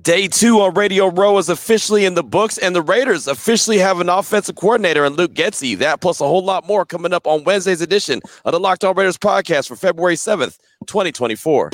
[0.00, 4.00] Day two on Radio Row is officially in the books, and the Raiders officially have
[4.00, 5.76] an offensive coordinator in Luke Getsy.
[5.76, 8.96] That plus a whole lot more coming up on Wednesday's edition of the Locked On
[8.96, 11.70] Raiders podcast for February 7th, 2024.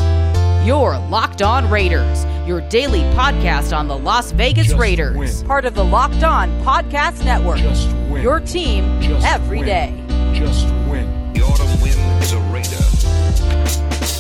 [0.65, 5.47] Your Locked On Raiders, your daily podcast on the Las Vegas Just Raiders, win.
[5.47, 7.59] part of the Locked On Podcast Network.
[7.59, 8.21] Just win.
[8.21, 9.15] Your team every day.
[9.15, 9.67] Just every win.
[9.67, 10.05] day.
[10.41, 11.33] Just win.
[11.35, 12.83] The autumn wind is a raider,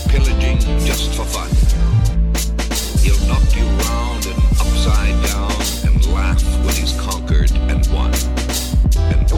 [0.08, 1.50] pillaging just for fun.
[3.02, 3.37] He'll knock
[6.18, 8.27] when he's conquered and won.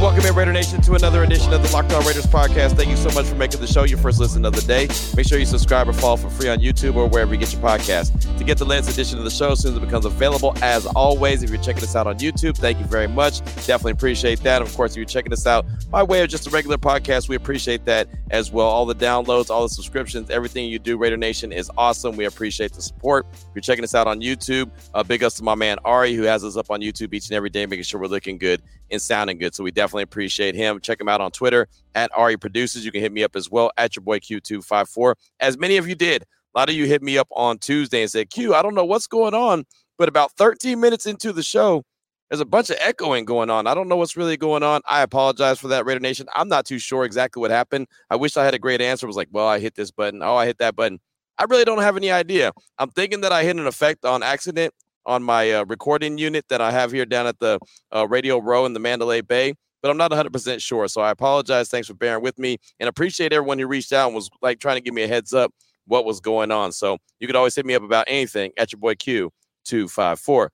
[0.00, 2.74] Welcome in, Raider Nation, to another edition of the Locked On Raiders podcast.
[2.74, 4.88] Thank you so much for making the show your first listen of the day.
[5.14, 7.60] Make sure you subscribe or follow for free on YouTube or wherever you get your
[7.60, 8.38] podcast.
[8.38, 10.86] To get the latest edition of the show as soon as it becomes available, as
[10.86, 13.44] always, if you're checking us out on YouTube, thank you very much.
[13.66, 14.62] Definitely appreciate that.
[14.62, 17.36] Of course, if you're checking us out by way of just a regular podcast, we
[17.36, 18.68] appreciate that as well.
[18.68, 22.16] All the downloads, all the subscriptions, everything you do, Raider Nation, is awesome.
[22.16, 23.26] We appreciate the support.
[23.34, 26.22] If you're checking us out on YouTube, uh, big ups to my man Ari, who
[26.22, 29.00] has us up on YouTube each and every day, making sure we're looking good and
[29.00, 29.54] sounding good.
[29.54, 30.80] So we definitely appreciate him.
[30.80, 32.84] Check him out on Twitter at Ari Producers.
[32.84, 35.14] You can hit me up as well at your boy Q254.
[35.40, 36.24] As many of you did.
[36.54, 38.84] A lot of you hit me up on Tuesday and said, Q, I don't know
[38.84, 39.64] what's going on,
[39.98, 41.84] but about 13 minutes into the show,
[42.28, 43.66] there's a bunch of echoing going on.
[43.66, 44.80] I don't know what's really going on.
[44.88, 46.26] I apologize for that, Raider Nation.
[46.34, 47.86] I'm not too sure exactly what happened.
[48.08, 49.06] I wish I had a great answer.
[49.06, 50.22] It was like, well, I hit this button.
[50.22, 50.98] Oh, I hit that button.
[51.38, 52.52] I really don't have any idea.
[52.78, 54.74] I'm thinking that I hit an effect on accident
[55.06, 57.58] on my uh, recording unit that I have here down at the
[57.94, 60.88] uh, Radio Row in the Mandalay Bay, but I'm not 100% sure.
[60.88, 61.68] So I apologize.
[61.68, 64.76] Thanks for bearing with me and appreciate everyone who reached out and was like trying
[64.76, 65.52] to give me a heads up
[65.86, 66.72] what was going on.
[66.72, 70.48] So you could always hit me up about anything at your boy Q254.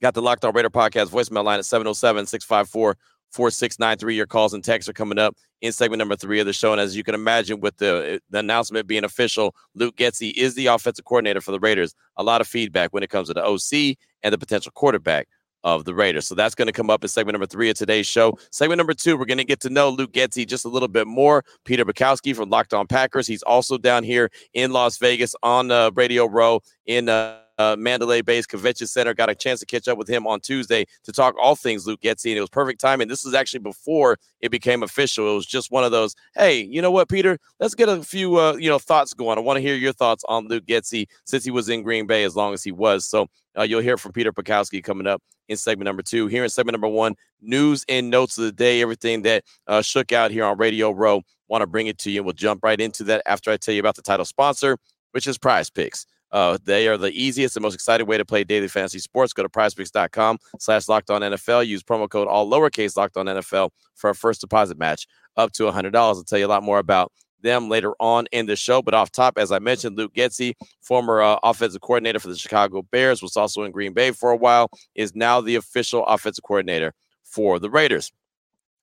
[0.00, 2.96] Got the Locked On Raider podcast voicemail line at 707 654
[3.30, 4.16] 4693.
[4.16, 5.34] Your calls and texts are coming up
[5.64, 6.72] in segment number three of the show.
[6.72, 10.66] And as you can imagine, with the, the announcement being official, Luke Getsy is the
[10.66, 11.94] offensive coordinator for the Raiders.
[12.18, 15.26] A lot of feedback when it comes to the OC and the potential quarterback
[15.64, 16.26] of the Raiders.
[16.26, 18.38] So that's going to come up in segment number three of today's show.
[18.50, 21.06] Segment number two, we're going to get to know Luke Getsy just a little bit
[21.06, 21.42] more.
[21.64, 23.26] Peter Bukowski from Locked On Packers.
[23.26, 28.22] He's also down here in Las Vegas on uh, Radio Row in uh, uh, Mandalay
[28.22, 29.14] Bay's Convention Center.
[29.14, 32.00] Got a chance to catch up with him on Tuesday to talk all things Luke
[32.00, 33.08] Getsy, and it was perfect timing.
[33.08, 35.30] This was actually before it became official.
[35.30, 37.38] It was just one of those, hey, you know what, Peter?
[37.60, 39.38] Let's get a few, uh, you know, thoughts going.
[39.38, 42.24] I want to hear your thoughts on Luke Getsy since he was in Green Bay
[42.24, 43.06] as long as he was.
[43.06, 43.26] So
[43.58, 46.26] uh, you'll hear from Peter Bukowski coming up in segment number two.
[46.26, 50.12] Here in segment number one, news and notes of the day, everything that uh, shook
[50.12, 51.22] out here on Radio Row.
[51.48, 52.20] Want to bring it to you.
[52.20, 54.78] And we'll jump right into that after I tell you about the title sponsor,
[55.12, 56.06] which is Prize Picks.
[56.34, 59.32] Uh, they are the easiest and most exciting way to play daily fantasy sports.
[59.32, 61.64] Go to prizepicks.com slash locked on NFL.
[61.64, 65.06] Use promo code all lowercase locked on NFL for a first deposit match
[65.36, 65.94] up to $100.
[65.94, 68.82] I'll tell you a lot more about them later on in the show.
[68.82, 72.82] But off top, as I mentioned, Luke Getsy, former uh, offensive coordinator for the Chicago
[72.82, 76.92] Bears, was also in Green Bay for a while, is now the official offensive coordinator
[77.22, 78.10] for the Raiders.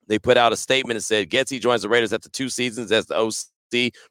[0.08, 3.08] They put out a statement and said Getsy joins the Raiders after two seasons as
[3.08, 3.34] the OC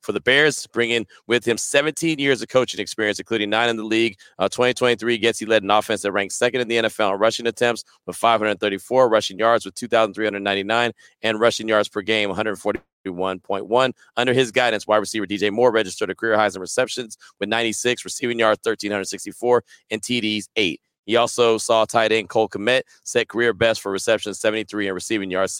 [0.01, 3.85] for the Bears, bringing with him 17 years of coaching experience, including nine in the
[3.85, 4.17] league.
[4.39, 7.85] Uh, 2023, he led an offense that ranked second in the NFL in rushing attempts
[8.07, 13.93] with 534, rushing yards with 2,399, and rushing yards per game 141.1.
[14.17, 18.05] Under his guidance, wide receiver DJ Moore registered a career highs in receptions with 96,
[18.05, 20.81] receiving yards 1,364, and TDs 8.
[21.07, 25.31] He also saw tight end Cole Kmet set career best for receptions 73 and receiving
[25.31, 25.59] yards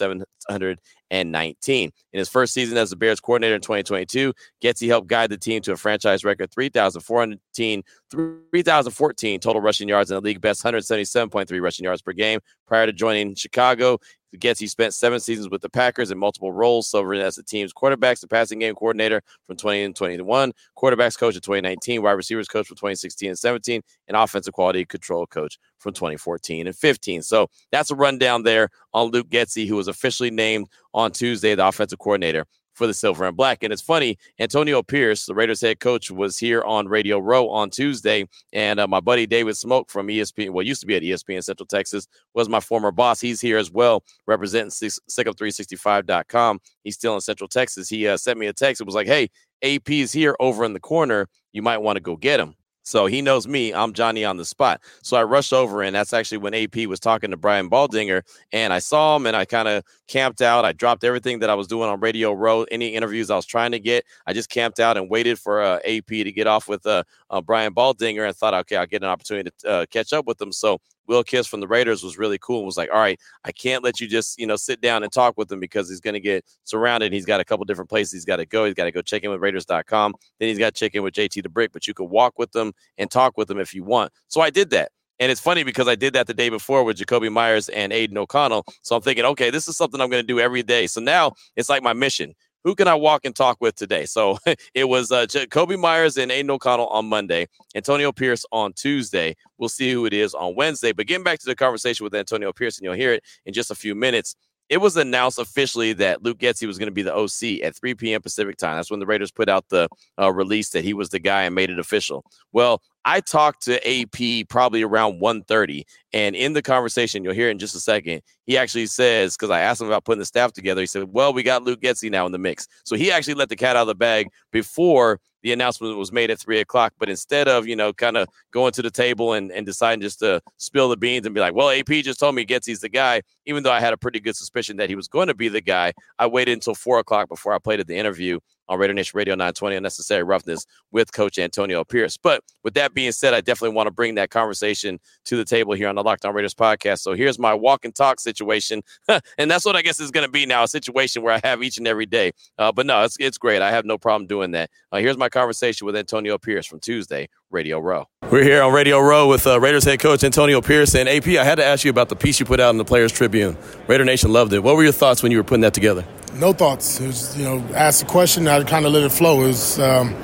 [1.11, 1.91] 719.
[2.13, 4.33] In his first season as the Bears coordinator in 2022,
[4.63, 10.17] Getsy helped guide the team to a franchise record 3,414 3,014 total rushing yards and
[10.17, 12.39] a league best 177.3 rushing yards per game.
[12.65, 13.99] Prior to joining Chicago,
[14.37, 18.21] Getsy spent seven seasons with the Packers in multiple roles, serving as the team's quarterbacks,
[18.21, 22.67] the passing game coordinator from 20 and 21, quarterbacks coach in 2019, wide receivers coach
[22.67, 27.21] from 2016 and 17, and offensive quality control coach from 2014 and 15.
[27.23, 31.67] So that's a rundown there on Luke Getsy, who was officially named on Tuesday the
[31.67, 33.63] offensive coordinator for the Silver and Black.
[33.63, 37.69] And it's funny, Antonio Pierce, the Raiders head coach, was here on Radio Row on
[37.69, 38.27] Tuesday.
[38.53, 41.67] And uh, my buddy David Smoke from ESPN, well, used to be at ESPN Central
[41.67, 43.19] Texas, was my former boss.
[43.19, 46.59] He's here as well, representing SicEm365.com.
[46.83, 47.89] He's still in Central Texas.
[47.89, 48.81] He uh, sent me a text.
[48.81, 49.29] It was like, hey,
[49.63, 51.27] AP is here over in the corner.
[51.53, 52.55] You might want to go get him.
[52.83, 53.73] So he knows me.
[53.73, 54.81] I'm Johnny on the spot.
[55.03, 58.23] So I rushed over, and that's actually when AP was talking to Brian Baldinger.
[58.51, 60.65] And I saw him, and I kind of camped out.
[60.65, 63.71] I dropped everything that I was doing on Radio Row, any interviews I was trying
[63.71, 64.05] to get.
[64.25, 67.41] I just camped out and waited for uh, AP to get off with uh, uh,
[67.41, 70.51] Brian Baldinger and thought, okay, I'll get an opportunity to uh, catch up with him.
[70.51, 73.51] So Will Kiss from the Raiders was really cool and was like, all right, I
[73.51, 76.13] can't let you just, you know, sit down and talk with him because he's going
[76.13, 77.13] to get surrounded.
[77.13, 78.65] He's got a couple different places he's got to go.
[78.65, 80.15] He's got to go check in with Raiders.com.
[80.39, 82.51] Then he's got to check in with JT the Brick, but you can walk with
[82.51, 84.11] them and talk with them if you want.
[84.27, 84.91] So I did that.
[85.19, 88.17] And it's funny because I did that the day before with Jakobi Meyers and Aidan
[88.17, 88.65] O'Connell.
[88.81, 90.87] So I'm thinking, okay, this is something I'm going to do every day.
[90.87, 92.33] So now it's like my mission
[92.63, 94.05] who can I walk and talk with today?
[94.05, 94.37] So
[94.73, 99.35] it was uh, Kobe Meyers and Aidan O'Connell on Monday, Antonio Pierce on Tuesday.
[99.57, 100.91] We'll see who it is on Wednesday.
[100.91, 103.71] But getting back to the conversation with Antonio Pierce, and you'll hear it in just
[103.71, 104.35] a few minutes
[104.71, 107.93] it was announced officially that Luke Getsy was going to be the OC at 3
[107.93, 108.21] p.m.
[108.21, 108.77] Pacific time.
[108.77, 111.53] That's when the Raiders put out the uh, release that he was the guy and
[111.53, 112.23] made it official.
[112.53, 117.59] Well, I talked to AP probably around 1:30, and in the conversation, you'll hear in
[117.59, 118.21] just a second.
[118.45, 121.33] He actually says, because I asked him about putting the staff together, he said, "Well,
[121.33, 123.83] we got Luke Getsy now in the mix." So he actually let the cat out
[123.83, 126.93] of the bag before the announcement was made at three o'clock.
[126.99, 130.19] But instead of, you know, kind of going to the table and, and deciding just
[130.19, 133.21] to spill the beans and be like, well, AP just told me Getsy's the guy,
[133.45, 135.61] even though I had a pretty good suspicion that he was going to be the
[135.61, 138.39] guy, I waited until four o'clock before I played at the interview
[138.71, 142.15] on Raider Nation Radio 920 Unnecessary Roughness with Coach Antonio Pierce.
[142.17, 145.73] But with that being said, I definitely want to bring that conversation to the table
[145.73, 146.99] here on the Locked On Raiders podcast.
[146.99, 148.81] So here's my walk and talk situation.
[149.37, 151.61] and that's what I guess is going to be now a situation where I have
[151.61, 152.31] each and every day.
[152.57, 153.61] Uh, but no, it's, it's great.
[153.61, 154.69] I have no problem doing that.
[154.91, 158.10] Uh, here's my conversation with Antonio Pierce from Tuesday, Radio Row.
[158.31, 160.95] We're here on Radio Row with uh, Raiders head coach Antonio Pierce.
[160.95, 162.85] And AP, I had to ask you about the piece you put out in the
[162.85, 163.57] Players Tribune.
[163.87, 164.59] Raider Nation loved it.
[164.63, 166.05] What were your thoughts when you were putting that together?
[166.35, 167.01] No thoughts.
[167.01, 169.43] It was, you know, asked a question, I kind of let it flow.
[169.43, 170.15] It was um,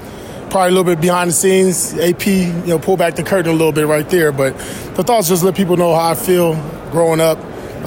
[0.49, 1.95] probably a little bit behind the scenes.
[1.95, 4.31] AP, you know, pull back the curtain a little bit right there.
[4.31, 4.57] But
[4.95, 6.53] the thoughts just let people know how I feel
[6.91, 7.37] growing up.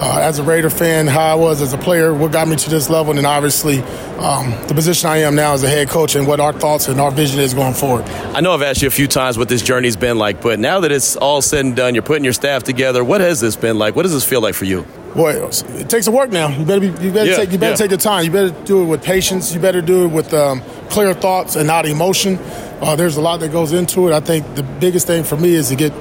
[0.02, 2.70] Uh, as a Raider fan, how I was as a player, what got me to
[2.70, 3.80] this level, and then obviously
[4.18, 6.98] um, the position I am now as a head coach and what our thoughts and
[6.98, 8.06] our vision is going forward.
[8.06, 10.80] I know I've asked you a few times what this journey's been like, but now
[10.80, 13.04] that it's all said and done, you're putting your staff together.
[13.04, 13.94] What has this been like?
[13.94, 14.86] What does this feel like for you?
[15.14, 16.48] Boy, it takes a work now.
[16.48, 17.76] You better be, you better yeah, take you better yeah.
[17.76, 18.24] take the time.
[18.24, 19.52] You better do it with patience.
[19.52, 22.38] You better do it with um, clear thoughts and not emotion.
[22.80, 24.14] Uh, there's a lot that goes into it.
[24.14, 25.92] I think the biggest thing for me is to get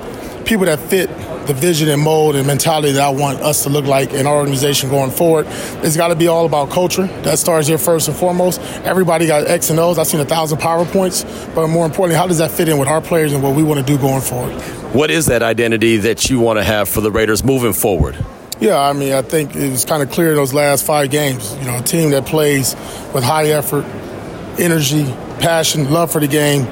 [0.46, 1.10] people that fit
[1.48, 4.36] the vision and mold and mentality that I want us to look like in our
[4.36, 5.48] organization going forward.
[5.84, 7.08] It's got to be all about culture.
[7.24, 8.62] That starts here first and foremost.
[8.84, 9.98] Everybody got X and O's.
[9.98, 13.02] I've seen a thousand PowerPoints, but more importantly, how does that fit in with our
[13.02, 14.54] players and what we want to do going forward?
[14.94, 18.18] What is that identity that you want to have for the Raiders moving forward?
[18.60, 21.56] Yeah, I mean, I think it was kind of clear in those last five games.
[21.58, 22.76] You know, a team that plays
[23.14, 23.86] with high effort,
[24.60, 25.06] energy,
[25.40, 26.66] passion, love for the game,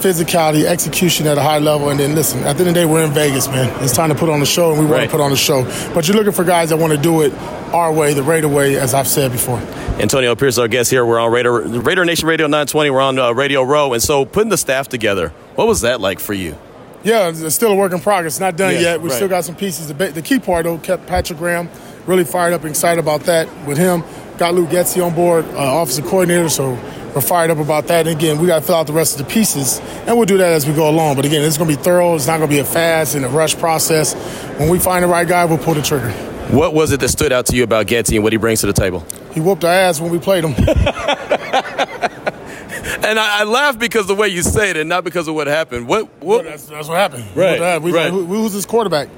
[0.00, 1.90] physicality, execution at a high level.
[1.90, 3.70] And then listen, at the end of the day, we're in Vegas, man.
[3.82, 5.04] It's time to put on the show, and we want right.
[5.04, 5.64] to put on the show.
[5.94, 7.32] But you're looking for guys that want to do it
[7.72, 9.58] our way, the Raider way, as I've said before.
[10.00, 11.04] Antonio Pierce, our guest here.
[11.04, 12.90] We're on Raider, Raider Nation Radio 920.
[12.90, 13.92] We're on uh, Radio Row.
[13.92, 16.56] And so putting the staff together, what was that like for you?
[17.02, 18.40] Yeah, it's still a work in progress.
[18.40, 19.00] Not done yeah, yet.
[19.00, 19.16] We right.
[19.16, 19.88] still got some pieces.
[19.88, 21.68] The key part, though, kept Patrick Graham
[22.06, 24.02] really fired up and excited about that with him.
[24.38, 26.74] Got Lou Getsy on board, uh, offensive coordinator, so
[27.14, 28.06] we're fired up about that.
[28.06, 30.38] And again, we got to fill out the rest of the pieces, and we'll do
[30.38, 31.16] that as we go along.
[31.16, 32.14] But again, it's going to be thorough.
[32.14, 34.14] It's not going to be a fast and a rush process.
[34.58, 36.10] When we find the right guy, we'll pull the trigger.
[36.50, 38.66] What was it that stood out to you about Getsy and what he brings to
[38.66, 39.06] the table?
[39.32, 40.52] He whooped our ass when we played him.
[43.04, 45.46] and I, I laugh because the way you say it, and not because of what
[45.46, 45.86] happened.
[45.86, 46.06] What?
[46.20, 46.22] what?
[46.22, 47.24] Well, that's, that's, what happened.
[47.36, 47.80] Right.
[47.80, 48.10] We, right.
[48.10, 49.08] Who, who's his quarterback?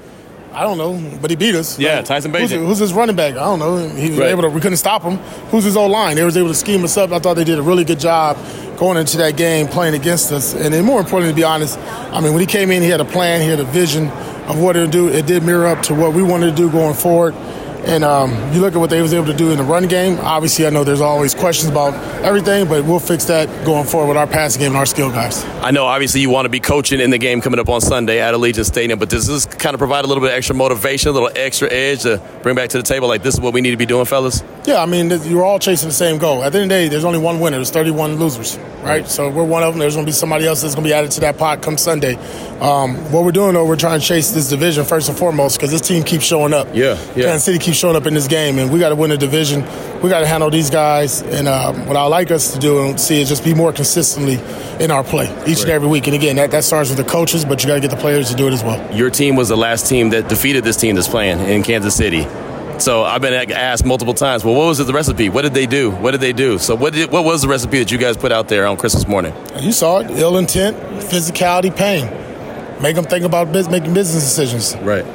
[0.53, 1.79] I don't know, but he beat us.
[1.79, 2.41] Yeah, like, Tyson Bagent.
[2.41, 3.33] Who's, who's, his running back?
[3.33, 3.87] I don't know.
[3.89, 4.29] He was right.
[4.29, 4.49] able to.
[4.49, 5.17] We couldn't stop him.
[5.49, 6.15] Who's his old line?
[6.15, 7.11] They was able to scheme us up.
[7.11, 8.37] I thought they did a really good job
[8.77, 10.53] going into that game, playing against us.
[10.53, 13.01] And then more importantly, to be honest, I mean, when he came in, he had
[13.01, 14.09] a plan, he had a vision
[14.47, 15.07] of what to do.
[15.07, 17.33] It did mirror up to what we wanted to do going forward.
[17.85, 20.17] And um, you look at what they was able to do in the run game.
[20.19, 24.17] Obviously, I know there's always questions about everything, but we'll fix that going forward with
[24.17, 25.43] our passing game and our skill guys.
[25.61, 28.21] I know, obviously, you want to be coaching in the game coming up on Sunday
[28.21, 31.09] at Allegiant Stadium, but does this kind of provide a little bit of extra motivation,
[31.09, 33.09] a little extra edge to bring back to the table?
[33.09, 34.43] Like, this is what we need to be doing, fellas?
[34.65, 36.41] Yeah, I mean, you're all chasing the same goal.
[36.41, 37.57] At the end of the day, there's only one winner.
[37.57, 39.05] There's 31 losers, right?
[39.05, 39.79] So we're one of them.
[39.79, 41.77] There's going to be somebody else that's going to be added to that pot come
[41.77, 42.15] Sunday.
[42.61, 45.69] Um, what we're doing, though, we're trying to chase this division first and foremost because
[45.71, 46.67] this team keeps showing up.
[46.73, 47.25] Yeah, yeah.
[47.25, 49.61] Kansas City keeps showing up in this game and we got to win the division.
[50.01, 52.99] We got to handle these guys, and uh, what I like us to do and
[52.99, 54.39] see is just be more consistently
[54.83, 55.61] in our play each right.
[55.61, 56.07] and every week.
[56.07, 58.29] And again, that, that starts with the coaches, but you got to get the players
[58.29, 58.95] to do it as well.
[58.95, 62.27] Your team was the last team that defeated this team that's playing in Kansas City.
[62.79, 65.29] So I've been asked multiple times, well, what was it, the recipe?
[65.29, 65.91] What did they do?
[65.91, 66.57] What did they do?
[66.57, 69.07] So what did, what was the recipe that you guys put out there on Christmas
[69.07, 69.33] morning?
[69.59, 72.05] You saw it: ill intent, physicality, pain.
[72.81, 74.75] Make them think about making business decisions.
[74.77, 75.05] Right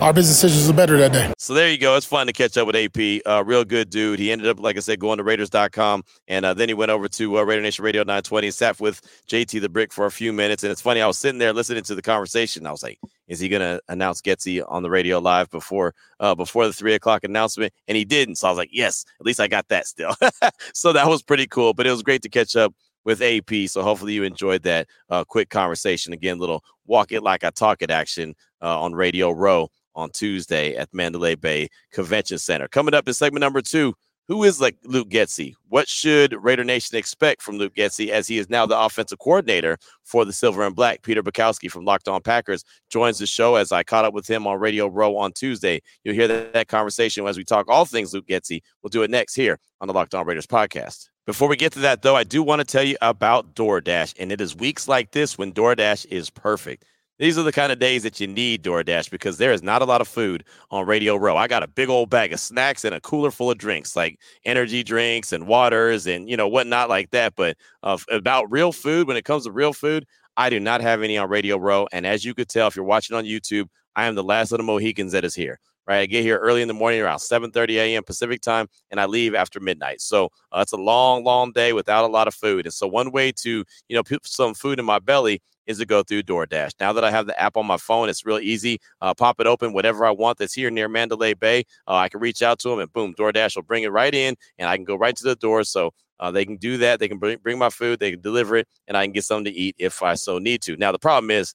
[0.00, 1.32] our business decisions are better that day.
[1.38, 1.96] So there you go.
[1.96, 3.22] It's fun to catch up with AP.
[3.26, 4.18] Uh, real good dude.
[4.18, 7.08] He ended up, like I said, going to Raiders.com, and uh, then he went over
[7.08, 10.32] to uh, Raider Nation Radio 920 and sat with JT the Brick for a few
[10.32, 10.62] minutes.
[10.62, 12.66] And it's funny, I was sitting there listening to the conversation.
[12.66, 12.98] I was like,
[13.28, 16.94] is he going to announce Getsy on the radio live before uh, before the three
[16.94, 17.72] o'clock announcement?
[17.88, 18.36] And he didn't.
[18.36, 20.14] So I was like, yes, at least I got that still.
[20.74, 21.74] so that was pretty cool.
[21.74, 22.74] But it was great to catch up
[23.04, 23.68] with AP.
[23.68, 26.12] So hopefully you enjoyed that uh, quick conversation.
[26.12, 30.76] Again, little walk it like I talk it action uh, on Radio Row on Tuesday
[30.76, 32.68] at Mandalay Bay Convention Center.
[32.68, 33.94] Coming up in segment number two,
[34.28, 35.54] who is like Luke Getsy?
[35.68, 39.78] What should Raider Nation expect from Luke Getsy as he is now the offensive coordinator
[40.04, 41.02] for the Silver and Black?
[41.02, 44.46] Peter Bukowski from Locked On Packers joins the show as I caught up with him
[44.46, 45.80] on Radio Row on Tuesday.
[46.02, 48.62] You'll hear that, that conversation as we talk all things Luke Getsy.
[48.82, 51.08] We'll do it next here on the Locked On Raiders podcast.
[51.24, 54.30] Before we get to that, though, I do want to tell you about DoorDash, and
[54.30, 56.84] it is weeks like this when DoorDash is perfect.
[57.18, 59.86] These are the kind of days that you need DoorDash because there is not a
[59.86, 61.34] lot of food on Radio Row.
[61.36, 64.20] I got a big old bag of snacks and a cooler full of drinks, like
[64.44, 67.34] energy drinks and waters and you know whatnot like that.
[67.34, 70.04] But uh, about real food, when it comes to real food,
[70.36, 71.88] I do not have any on Radio Row.
[71.90, 74.58] And as you could tell, if you're watching on YouTube, I am the last of
[74.58, 75.58] the Mohicans that is here.
[75.88, 78.02] Right, I get here early in the morning around 7:30 a.m.
[78.02, 80.00] Pacific time, and I leave after midnight.
[80.02, 82.66] So uh, it's a long, long day without a lot of food.
[82.66, 85.86] And so one way to you know put some food in my belly is to
[85.86, 86.72] go through DoorDash.
[86.80, 88.78] Now that I have the app on my phone, it's real easy.
[89.00, 91.64] Uh, pop it open, whatever I want that's here near Mandalay Bay.
[91.86, 94.36] Uh, I can reach out to them and boom, DoorDash will bring it right in
[94.58, 95.64] and I can go right to the door.
[95.64, 97.00] So uh, they can do that.
[97.00, 99.52] They can bring, bring my food, they can deliver it, and I can get something
[99.52, 100.76] to eat if I so need to.
[100.76, 101.54] Now, the problem is,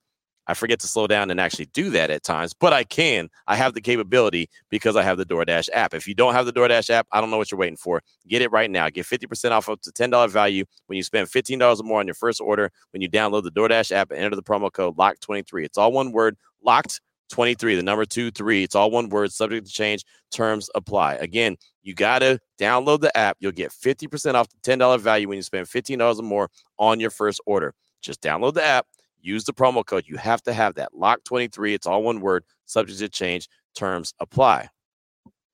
[0.51, 3.29] I forget to slow down and actually do that at times, but I can.
[3.47, 5.93] I have the capability because I have the DoorDash app.
[5.93, 8.01] If you don't have the DoorDash app, I don't know what you're waiting for.
[8.27, 8.89] Get it right now.
[8.89, 12.15] Get 50% off up to $10 value when you spend $15 or more on your
[12.15, 15.63] first order when you download the DoorDash app and enter the promo code LOCK23.
[15.63, 18.63] It's all one word, locked 23, the number two, three.
[18.63, 20.03] It's all one word, subject to change.
[20.33, 21.13] Terms apply.
[21.15, 23.37] Again, you got to download the app.
[23.39, 27.09] You'll get 50% off the $10 value when you spend $15 or more on your
[27.09, 27.73] first order.
[28.01, 28.85] Just download the app
[29.21, 30.05] Use the promo code.
[30.07, 31.73] You have to have that lock 23.
[31.73, 34.69] It's all one word, subject to change, terms apply.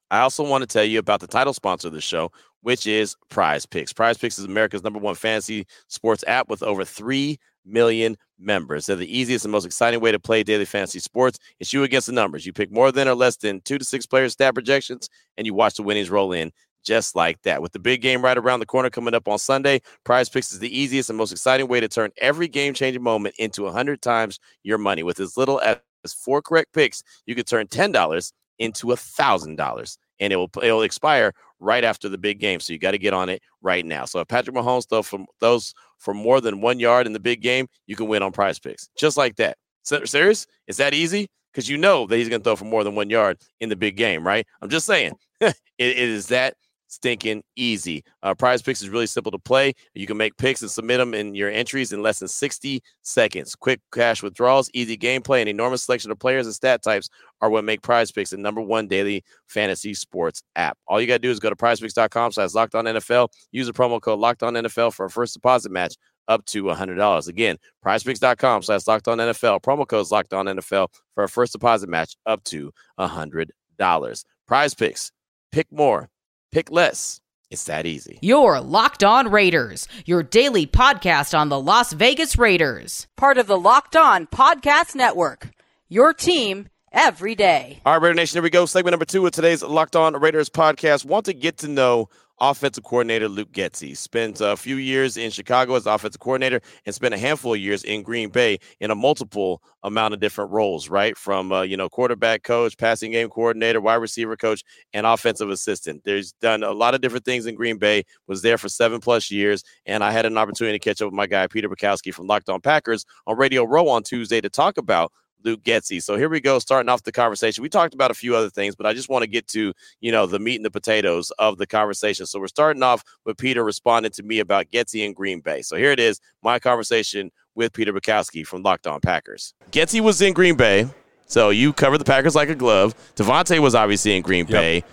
[0.09, 2.31] I also want to tell you about the title sponsor of the show,
[2.61, 3.91] which is Prize Picks.
[3.91, 8.85] Prize Picks is America's number one fantasy sports app with over 3 million members.
[8.85, 11.39] They're the easiest and most exciting way to play daily fantasy sports.
[11.59, 12.45] It's you against the numbers.
[12.45, 15.53] You pick more than or less than two to six players stat projections, and you
[15.53, 16.51] watch the winnings roll in
[16.87, 17.61] just like that.
[17.61, 20.59] With the big game right around the corner coming up on Sunday, Prize Picks is
[20.59, 24.39] the easiest and most exciting way to turn every game changing moment into 100 times
[24.63, 25.03] your money.
[25.03, 30.35] With as little as four correct picks, you could turn $10 into $1,000 and it
[30.37, 32.59] will it will expire right after the big game.
[32.59, 34.05] So you got to get on it right now.
[34.05, 37.41] So if Patrick Mahomes throw from those for more than one yard in the big
[37.41, 39.57] game, you can win on Prize Picks just like that.
[39.83, 40.47] Serious?
[40.67, 41.27] Is that easy?
[41.51, 43.75] Because you know that he's going to throw for more than one yard in the
[43.75, 44.45] big game, right?
[44.61, 46.55] I'm just saying it is that
[46.87, 48.03] stinking easy.
[48.23, 49.73] Uh, prize picks is really simple to play.
[49.93, 53.55] You can make picks and submit them in your entries in less than 60 seconds.
[53.55, 57.09] Quick cash withdrawals, easy gameplay, and enormous selection of players and stat types
[57.41, 60.77] are what make prize picks the number one daily fantasy sports app.
[60.87, 63.29] All you got to do is go to prizepicks.com slash locked on NFL.
[63.51, 65.95] Use the promo code locked on NFL for a first deposit match
[66.27, 67.27] up to $100.
[67.27, 69.61] Again, prizepicks.com slash locked on NFL.
[69.61, 74.23] Promo code locked on NFL for a first deposit match up to $100.
[74.47, 75.11] Prize picks.
[75.51, 76.09] Pick more
[76.51, 77.21] Pick less.
[77.49, 78.19] It's that easy.
[78.21, 83.07] Your Locked On Raiders, your daily podcast on the Las Vegas Raiders.
[83.15, 85.49] Part of the Locked On Podcast Network.
[85.87, 87.81] Your team every day.
[87.85, 88.65] All right, Raider Nation, here we go.
[88.65, 91.05] Segment number two of today's Locked On Raiders podcast.
[91.05, 93.95] Want to get to know offensive coordinator Luke Getsy.
[93.95, 97.83] Spent a few years in Chicago as offensive coordinator and spent a handful of years
[97.83, 101.17] in Green Bay in a multiple amount of different roles, right?
[101.17, 104.63] From, uh, you know, quarterback coach, passing game coordinator, wide receiver coach,
[104.93, 106.01] and offensive assistant.
[106.03, 109.31] There's done a lot of different things in Green Bay, was there for seven plus
[109.31, 109.63] years.
[109.85, 112.49] And I had an opportunity to catch up with my guy, Peter Bukowski from Locked
[112.49, 115.11] On Packers on Radio Row on Tuesday to talk about
[115.47, 116.03] Luke Getsy.
[116.03, 117.61] So here we go, starting off the conversation.
[117.61, 120.11] We talked about a few other things, but I just want to get to, you
[120.11, 122.25] know, the meat and the potatoes of the conversation.
[122.25, 125.61] So we're starting off with Peter responding to me about Getsy in Green Bay.
[125.61, 129.53] So here it is, my conversation with Peter Bukowski from Locked On Packers.
[129.71, 130.89] Getsy was in Green Bay.
[131.27, 132.93] So you covered the Packers like a glove.
[133.15, 134.61] Davante was obviously in Green yep.
[134.61, 134.83] Bay.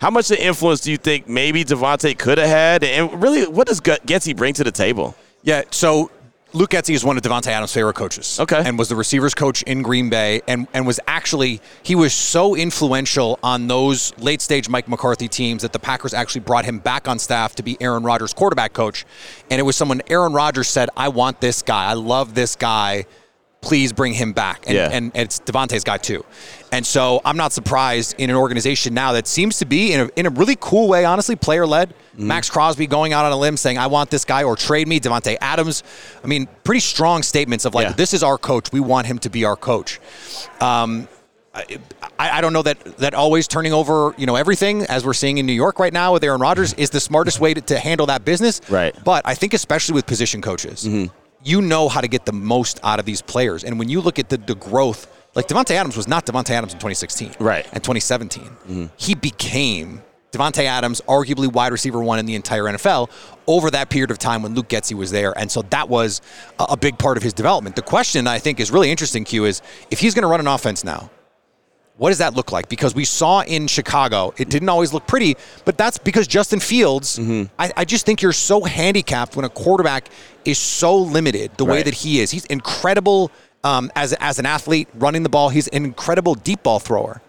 [0.00, 2.84] How much of influence do you think maybe Davante could have had?
[2.84, 5.16] And really, what does Getsy bring to the table?
[5.42, 6.10] Yeah, so
[6.54, 8.38] Luke Getsy is one of Davante Adams' favorite coaches.
[8.38, 8.62] Okay.
[8.64, 12.54] And was the receivers coach in Green Bay and, and was actually, he was so
[12.54, 17.08] influential on those late stage Mike McCarthy teams that the Packers actually brought him back
[17.08, 19.04] on staff to be Aaron Rodgers' quarterback coach.
[19.50, 21.86] And it was someone, Aaron Rodgers said, I want this guy.
[21.86, 23.06] I love this guy
[23.64, 24.64] please bring him back.
[24.66, 24.88] And, Yeah.
[24.92, 26.24] and, and it's Davante's guy too.
[26.70, 30.10] And so I'm not surprised in an organization now that seems to be in a,
[30.16, 31.88] in a really cool way, honestly, player led.
[31.90, 32.26] Mm-hmm.
[32.28, 35.00] Maxx Crosby going out on a limb saying, I want this guy or trade me.
[35.00, 35.82] Davante Adams.
[36.22, 37.92] I mean, pretty strong statements of like, Yeah.
[37.92, 38.70] this is our coach.
[38.72, 40.00] We want him to be our coach.
[40.60, 41.08] Um,
[41.54, 41.78] I,
[42.18, 45.46] I don't know that that always turning over you know everything as we're seeing in
[45.46, 48.24] New York right now with Aaron Rodgers is the smartest way to, to handle that
[48.24, 48.60] business.
[48.68, 48.92] Right.
[48.92, 49.04] Mm-hmm.
[49.04, 50.84] But I think especially with position coaches,
[51.44, 53.64] you know how to get the most out of these players.
[53.64, 56.72] And when you look at the, the growth, like Davante Adams was not Davante Adams
[56.72, 57.64] in 2016, Right.
[57.72, 58.86] And 2017, mm-hmm.
[58.96, 63.08] he became Davante Adams, arguably wide receiver one in the entire NFL
[63.46, 66.20] over that period of time when Luke Getsy was there, and so that was
[66.58, 67.76] a, a big part of his development.
[67.76, 70.48] The question I think is really interesting, Q, is if he's going to run an
[70.48, 71.10] offense now
[71.96, 72.68] what does that look like?
[72.68, 77.18] Because we saw in Chicago, it didn't always look pretty, but that's because Justin Fields,
[77.58, 80.08] I, I just think you're so handicapped when a quarterback
[80.44, 82.30] is so limited the way that he is.
[82.30, 83.30] He's incredible
[83.62, 87.22] um, as, as an athlete running the ball, he's an incredible deep ball thrower.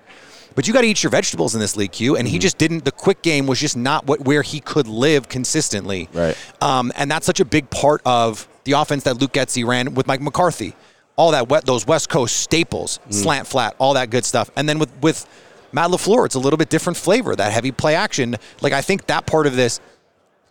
[0.56, 2.16] But you got to eat your vegetables in this league, Q.
[2.16, 2.86] And he just didn't.
[2.86, 6.08] The quick game was just not what where he could live consistently.
[6.14, 6.38] Right.
[6.62, 10.08] Um, and that's such a big part of the offense that Luke Getsy ran with
[10.08, 10.74] Mike McCarthy.
[11.18, 14.50] All that wet, those West Coast staples, slant flat, all that good stuff.
[14.56, 15.26] And then with with
[15.72, 17.36] Matt LaFleur, it's a little bit different flavor.
[17.36, 18.36] That heavy play action.
[18.62, 19.80] Like I think that part of this,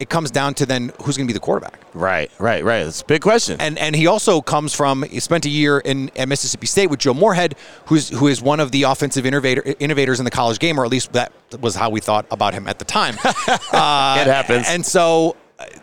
[0.01, 1.79] it comes down to then who's going to be the quarterback.
[1.95, 2.83] Right, right, right.
[2.85, 3.61] That's a big question.
[3.61, 6.99] And and he also comes from he spent a year in at Mississippi State with
[6.99, 7.55] Joe Moorhead,
[7.87, 10.91] who's who is one of the offensive innovator innovators in the college game, or at
[10.91, 13.17] least that was how we thought about him at the time.
[13.25, 14.67] uh, It happens.
[14.69, 15.37] And so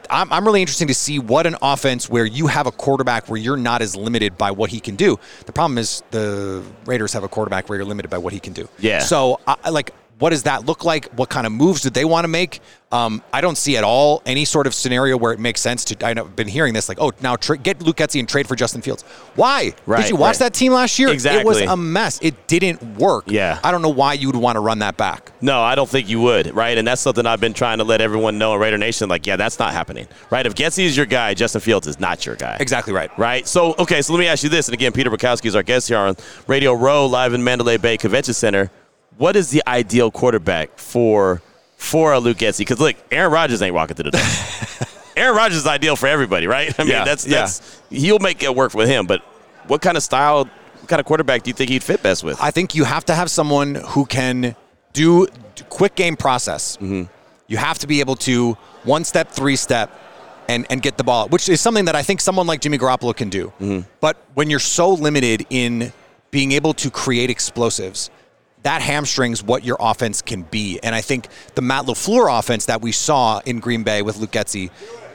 [0.10, 3.40] I'm, I'm really interested to see what an offense where you have a quarterback where
[3.40, 5.18] you're not as limited by what he can do.
[5.46, 8.54] The problem is the Raiders have a quarterback where you're limited by what he can
[8.54, 8.68] do.
[8.80, 9.00] Yeah.
[9.00, 9.94] So I I like.
[10.22, 11.10] What does that look like?
[11.14, 12.60] What kind of moves did they want to make?
[12.92, 16.06] Um, I don't see at all any sort of scenario where it makes sense to.
[16.06, 18.84] I've been hearing this like, oh, now tra- get Luke Getsy and trade for Justin
[18.84, 19.02] Fields.
[19.34, 19.74] Why?
[19.88, 20.40] Right, Did you watch right.
[20.40, 21.10] that team last year?
[21.10, 21.42] Exactly.
[21.42, 22.20] It was a mess.
[22.22, 23.32] It didn't work.
[23.32, 23.60] Yeah.
[23.64, 25.32] I don't know why you would want to run that back.
[25.42, 26.78] No, I don't think you would, right?
[26.78, 29.10] And that's something I've been trying to let everyone know in Raider Nation.
[29.10, 30.46] Like, yeah, that's not happening, right?
[30.46, 32.58] If Getsy is your guy, Justin Fields is not your guy.
[32.60, 33.10] Exactly right.
[33.18, 33.48] Right.
[33.48, 34.68] So, okay, so let me ask you this.
[34.68, 37.98] And again, Peter Bukowski is our guest here on Radio Row, live in Mandalay Bay
[37.98, 38.70] Convention Center.
[39.18, 41.42] What is the ideal quarterback for
[41.78, 42.60] for a Luke Getsy?
[42.60, 44.88] Because look, Aaron Rodgers ain't walking through the door.
[45.18, 46.74] Aaron Rodgers is ideal for everybody, right?
[46.80, 47.42] I mean, Yeah, that's yeah.
[47.42, 49.06] that's he'll make it work with him.
[49.08, 49.22] But
[49.68, 52.42] what kind of style, what kind of quarterback do you think he'd fit best with?
[52.42, 54.56] I think you have to have someone who can
[54.94, 56.78] do do quick game process.
[56.78, 57.04] Mm-hmm.
[57.48, 59.92] You have to be able to one step, three step,
[60.48, 63.16] and and get the ball, which is something that I think someone like Jimmy Garoppolo
[63.16, 63.48] can do.
[63.60, 63.82] Mm-hmm.
[64.00, 65.92] But when you're so limited in
[66.32, 68.10] being able to create explosives,
[68.64, 70.80] that hamstrings what your offense can be.
[70.84, 74.32] And I think the Matt LaFleur offense that we saw in Green Bay with Luke
[74.32, 74.70] Getsy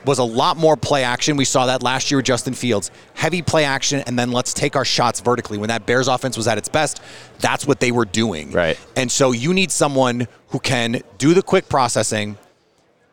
[0.05, 1.35] was a lot more play action.
[1.37, 2.91] We saw that last year with Justin Fields.
[3.13, 5.57] Heavy play action, and then let's take our shots vertically.
[5.57, 7.01] When that Bears offense was at its best,
[7.39, 8.51] that's what they were doing.
[8.51, 8.79] Right.
[8.95, 12.37] And so you need someone who can do the quick processing,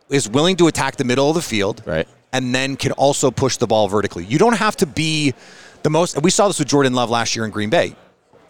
[0.08, 2.06] is willing to attack the middle of the field, Right.
[2.32, 4.24] and then can also push the ball vertically.
[4.24, 5.34] You don't have to be
[5.82, 6.20] the most.
[6.22, 7.96] We saw this with Jordan Love last year in Green Bay.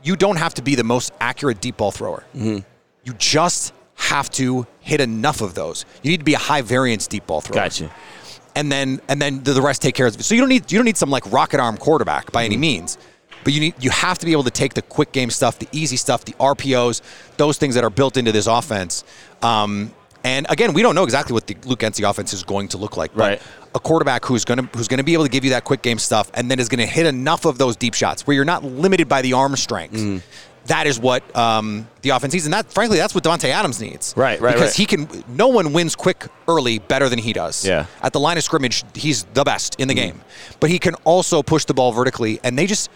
[0.05, 2.23] You don't have to be the most accurate deep ball thrower.
[2.37, 2.59] Mm-hmm.
[3.05, 5.85] You just have to hit enough of those.
[6.03, 7.91] You need to be a high variance deep ball thrower Gotcha.
[8.55, 10.23] and then and then the, rest take care of it.
[10.23, 12.53] So you don't need you don't need some like rocket arm quarterback by Mm-hmm.
[12.53, 12.99] any means.
[13.45, 15.69] But you need you have to be able to take the quick game stuff, the
[15.73, 17.03] easy stuff, the RPOs,
[17.37, 19.05] those things that are built into this offense.
[19.43, 19.93] Um,
[20.25, 22.97] and again, we don't know exactly what the Luke Getsy offense is going to look
[22.97, 23.15] like.
[23.15, 23.43] Right.
[23.75, 25.83] A quarterback who's going to who's going to be able to give you that quick
[25.83, 28.45] game stuff, and then is going to hit enough of those deep shots where you're
[28.45, 29.95] not limited by the arm strength.
[29.97, 30.19] Mm-hmm.
[30.67, 34.15] That is what um, the offense needs, and that frankly, that's what Davante Adams needs.
[34.17, 34.77] Right, right, Because right.
[34.77, 35.25] he can.
[35.29, 37.67] No one wins quick early better than he does.
[37.67, 37.87] Yeah.
[38.01, 40.23] At the line of scrimmage, he's the best in the game.
[40.61, 42.91] But he can also push the ball vertically, and they just.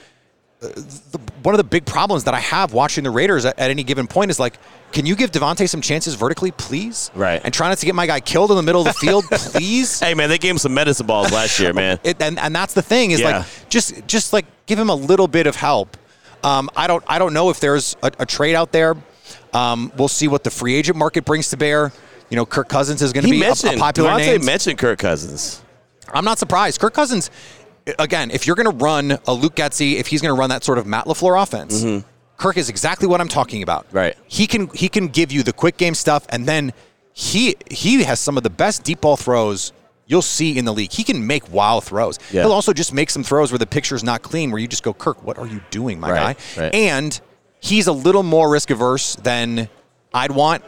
[0.61, 3.85] The, one of the big problems that I have watching the Raiders at, at any
[3.85, 4.55] given point is like,
[4.91, 7.11] can you give Davante some chances vertically, please?
[7.15, 7.41] Right.
[7.45, 10.01] And try not to get my guy killed in the middle of the field, please.
[10.01, 11.99] Hey man, they gave him some medicine balls last year, man.
[12.05, 13.39] It, and, and that's the thing is Yeah.
[13.39, 15.97] like just just like give him a little bit of help.
[16.43, 18.97] Um, I don't I don't know if there's a, a trade out there.
[19.53, 21.93] Um, we'll see what the free agent market brings to bear.
[22.31, 24.45] You know, Kirk Cousins is going to be a, a popular Davante name.
[24.45, 25.63] mentioned Kirk Cousins.
[26.13, 26.81] I'm not surprised.
[26.81, 27.31] Kirk Cousins,
[27.99, 30.65] again, if you're going to run a Luke Getsy, if he's going to run that
[30.65, 31.85] sort of Matt LaFleur offense,
[32.37, 33.87] Kirk is exactly what I'm talking about.
[33.89, 33.97] Mm-hmm.
[33.97, 34.17] Right.
[34.27, 36.73] He can he can give you the quick game stuff, and then
[37.13, 39.73] he he has some of the best deep ball throws
[40.07, 40.91] you'll see in the league.
[40.93, 42.19] He can make wow throws.
[42.33, 42.43] Yeah.
[42.43, 44.95] He'll also just make some throws where the picture's not clean, where you just go,
[44.95, 46.63] Kirk, what are you doing, my Right, guy?
[46.63, 46.75] right.
[46.75, 47.21] And
[47.61, 49.69] he's a little more risk averse than
[50.15, 50.65] I'd want.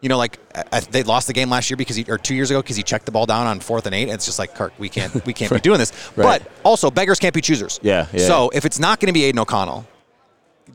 [0.00, 2.50] You know, like uh, they lost the game last year because he, or two years
[2.52, 4.04] ago because he checked the ball down on fourth and eight.
[4.04, 5.92] And it's just like Kirk, we can't, we can't be doing this.
[6.16, 6.40] Right.
[6.40, 7.80] But also, beggars can't be choosers.
[7.82, 8.20] Yeah, yeah.
[8.26, 9.86] So if it's not going to be Aidan O'Connell,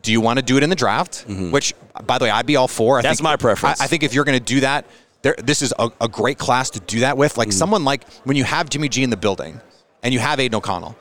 [0.01, 1.25] do you want to do it in the draft?
[1.27, 1.73] Which,
[2.05, 2.97] by the way, I'd be all for.
[2.97, 3.03] I Mm-hmm.
[3.07, 3.79] That's think, my preference.
[3.79, 4.85] I, I think if you're going to do that,
[5.21, 7.37] there, this is a, a great class to do that with.
[7.37, 7.53] Like Mm.
[7.53, 9.61] someone like when you have Jimmy G in the building
[10.01, 10.97] and you have Aidan O'Connell.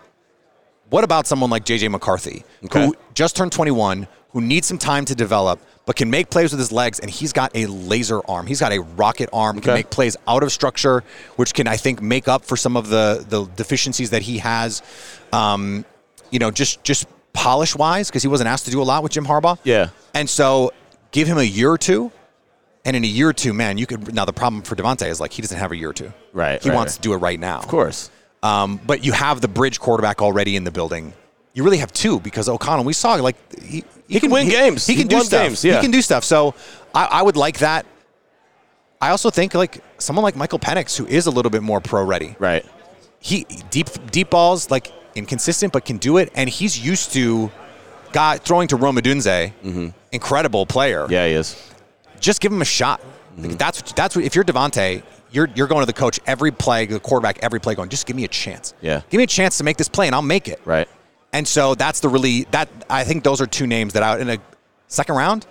[0.91, 2.87] What about someone like JJ McCarthy, Okay.
[2.87, 6.61] who just turned 21, who needs some time to develop, but can make plays with
[6.61, 8.47] his legs, and he's got a laser arm.
[8.47, 11.03] He's got a rocket arm, can make plays out of structure,
[11.37, 14.83] which can, I think, make up for some of the, the deficiencies that he has,
[15.33, 15.85] um,
[16.31, 19.13] you know, just, just polish wise, because he wasn't asked to do a lot with
[19.13, 19.59] Jim Harbaugh.
[19.65, 19.89] Yeah.
[20.15, 20.73] And so
[21.11, 22.13] give him a year or two.
[22.85, 24.13] And in a year or two, man, you could.
[24.13, 26.13] Now the problem for Davante is like he doesn't have a year or two.
[26.33, 26.97] Right, He right, wants right.
[26.97, 27.59] to do it right now.
[27.59, 28.11] Of course.
[28.43, 31.13] Um, but you have the bridge quarterback already in the building.
[31.55, 32.85] You really have two because O'Connell.
[32.85, 34.87] We saw like he, He can win games.
[34.87, 35.43] He He can do stuff.
[35.43, 35.77] games, yeah.
[35.77, 36.25] He can do stuff.
[36.25, 36.55] So
[36.95, 37.87] I, I would like that.
[39.01, 42.05] I also think like someone like Michael Penix, who is a little bit more pro
[42.05, 42.37] ready.
[42.39, 42.65] Right.
[43.19, 47.51] He deep deep balls like inconsistent, but can do it, and he's used to
[48.13, 49.53] guy throwing to Rome Odunze,
[50.13, 51.03] incredible player.
[51.05, 51.13] Mm-hmm.
[51.13, 51.57] Yeah, he is.
[52.21, 53.01] just give him a shot.
[53.01, 53.43] Mm-hmm.
[53.51, 56.87] Like, that's that's what if you're Davante, you're you're going to the coach every play,
[56.87, 58.75] the quarterback every play, going just give me a chance.
[58.81, 59.03] Yeah.
[59.11, 60.61] give me a chance to make this play, and I'll make it.
[60.65, 60.89] Right.
[61.33, 64.29] And so that's the really that I think those are two names that out in
[64.29, 64.39] a
[64.89, 65.47] second round.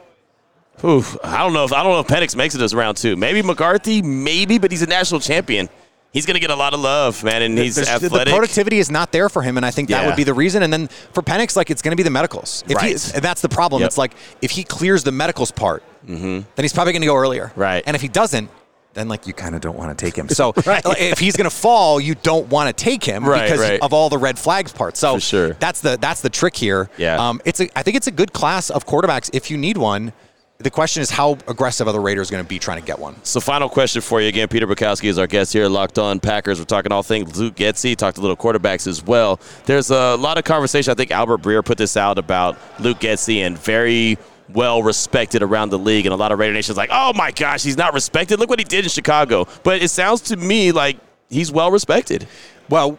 [0.83, 3.15] Oof, I don't know if I don't know if Penix makes it as round two.
[3.15, 5.69] Maybe McCarthy, maybe, but he's a national champion.
[6.13, 8.91] He's going to get a lot of love, man, and he's There's- the productivity is
[8.91, 10.07] not there for him, and I think that Yeah.
[10.07, 10.61] would be the reason.
[10.61, 12.63] And then for Penix, like it's going to be the medicals.
[12.67, 13.13] If he, Right.
[13.15, 13.79] and that's the problem.
[13.81, 13.87] Yep.
[13.87, 17.47] It's like if he clears the medicals part, then he's probably going to go earlier.
[17.47, 17.59] Mm-hmm.
[17.61, 17.83] Right.
[17.87, 18.49] And if he doesn't,
[18.93, 20.27] then like you kind of don't want to take him.
[20.41, 23.59] So like, if he's going to fall, you don't want to take him Right, because
[23.59, 23.81] right.
[23.81, 24.99] of all the red flags parts.
[24.99, 25.53] So sure.
[25.53, 26.89] that's the that's the trick here.
[26.97, 27.17] Yeah.
[27.29, 30.13] Um, it's a, I think it's a good class of quarterbacks if you need one.
[30.57, 33.15] The question is how aggressive are the Raiders going to be trying to get one?
[33.23, 34.47] So, final question for you again.
[34.47, 36.59] Peter Bukowski is our guest here Locked On Packers.
[36.59, 39.39] We're talking all things Luke Getsy, talked a little quarterbacks as well.
[39.65, 40.91] There's a lot of conversation.
[40.91, 44.19] I think Albert Breer put this out about Luke Getsy and very
[44.53, 46.05] well respected around the league.
[46.05, 48.39] And a lot of Raider Nation's like, oh my gosh, he's not respected.
[48.39, 49.47] Look what he did in Chicago.
[49.63, 50.97] But it sounds to me like
[51.29, 52.27] he's well respected.
[52.69, 52.97] Well,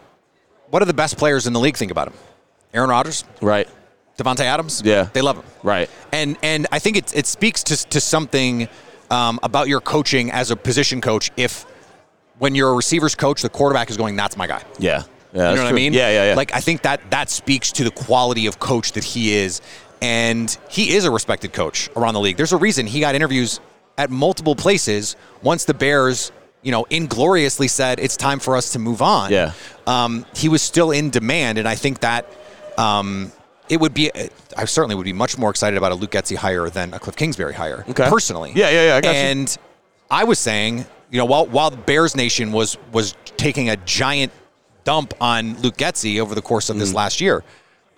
[0.69, 2.13] what do the best players in the league think about him?
[2.73, 3.67] Aaron Rodgers, Right.
[4.17, 4.81] Davante Adams.
[4.85, 5.09] Yeah.
[5.13, 5.43] they love him.
[5.63, 5.89] Right.
[6.11, 8.67] and and I think it it speaks to to something
[9.09, 11.31] um, about your coaching as a position coach.
[11.37, 11.65] If
[12.39, 15.03] when you're a receivers coach, the quarterback is going, "That's my guy." Yeah.
[15.33, 15.49] Yeah.
[15.49, 15.93] you know what I mean?
[15.93, 16.35] Yeah, yeah, yeah.
[16.35, 19.61] Like I think that that speaks to the quality of coach that he is,
[20.03, 22.37] and he is a respected coach around the league.
[22.37, 23.59] There's a reason he got interviews
[23.97, 28.79] at multiple places once the Bears, you know, ingloriously said it's time for us to
[28.79, 29.31] move on.
[29.31, 29.53] Yeah.
[29.87, 32.25] um, he was still in demand, and I think that.
[32.77, 33.31] Um,
[33.69, 34.11] it would be.
[34.57, 37.15] I certainly would be much more excited about a Luke Getsy hire than a Cliff
[37.15, 37.85] Kingsbury hire.
[37.87, 38.09] Okay.
[38.09, 38.51] Personally.
[38.53, 39.21] Yeah, yeah, yeah, I got you.
[39.21, 39.57] and
[40.11, 44.33] I was saying, you know, while while Bears Nation was was taking a giant
[44.83, 46.97] dump on Luke Getsy over the course of this Mm-hmm.
[46.97, 47.41] last year,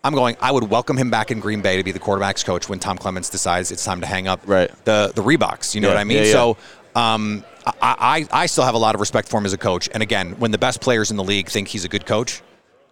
[0.05, 0.37] I'm going.
[0.39, 2.97] I would welcome him back in Green Bay to be the quarterbacks coach when Tom
[2.97, 4.69] Clements decides it's time to hang up Right.
[4.85, 5.73] the the Reeboks.
[5.75, 6.17] You know Yeah, what I mean?
[6.19, 6.31] yeah, yeah.
[6.31, 6.57] So.
[6.95, 9.89] Um, I, I, I still have a lot of respect for him as a coach.
[9.93, 12.41] And again, when the best players in the league think he's a good coach,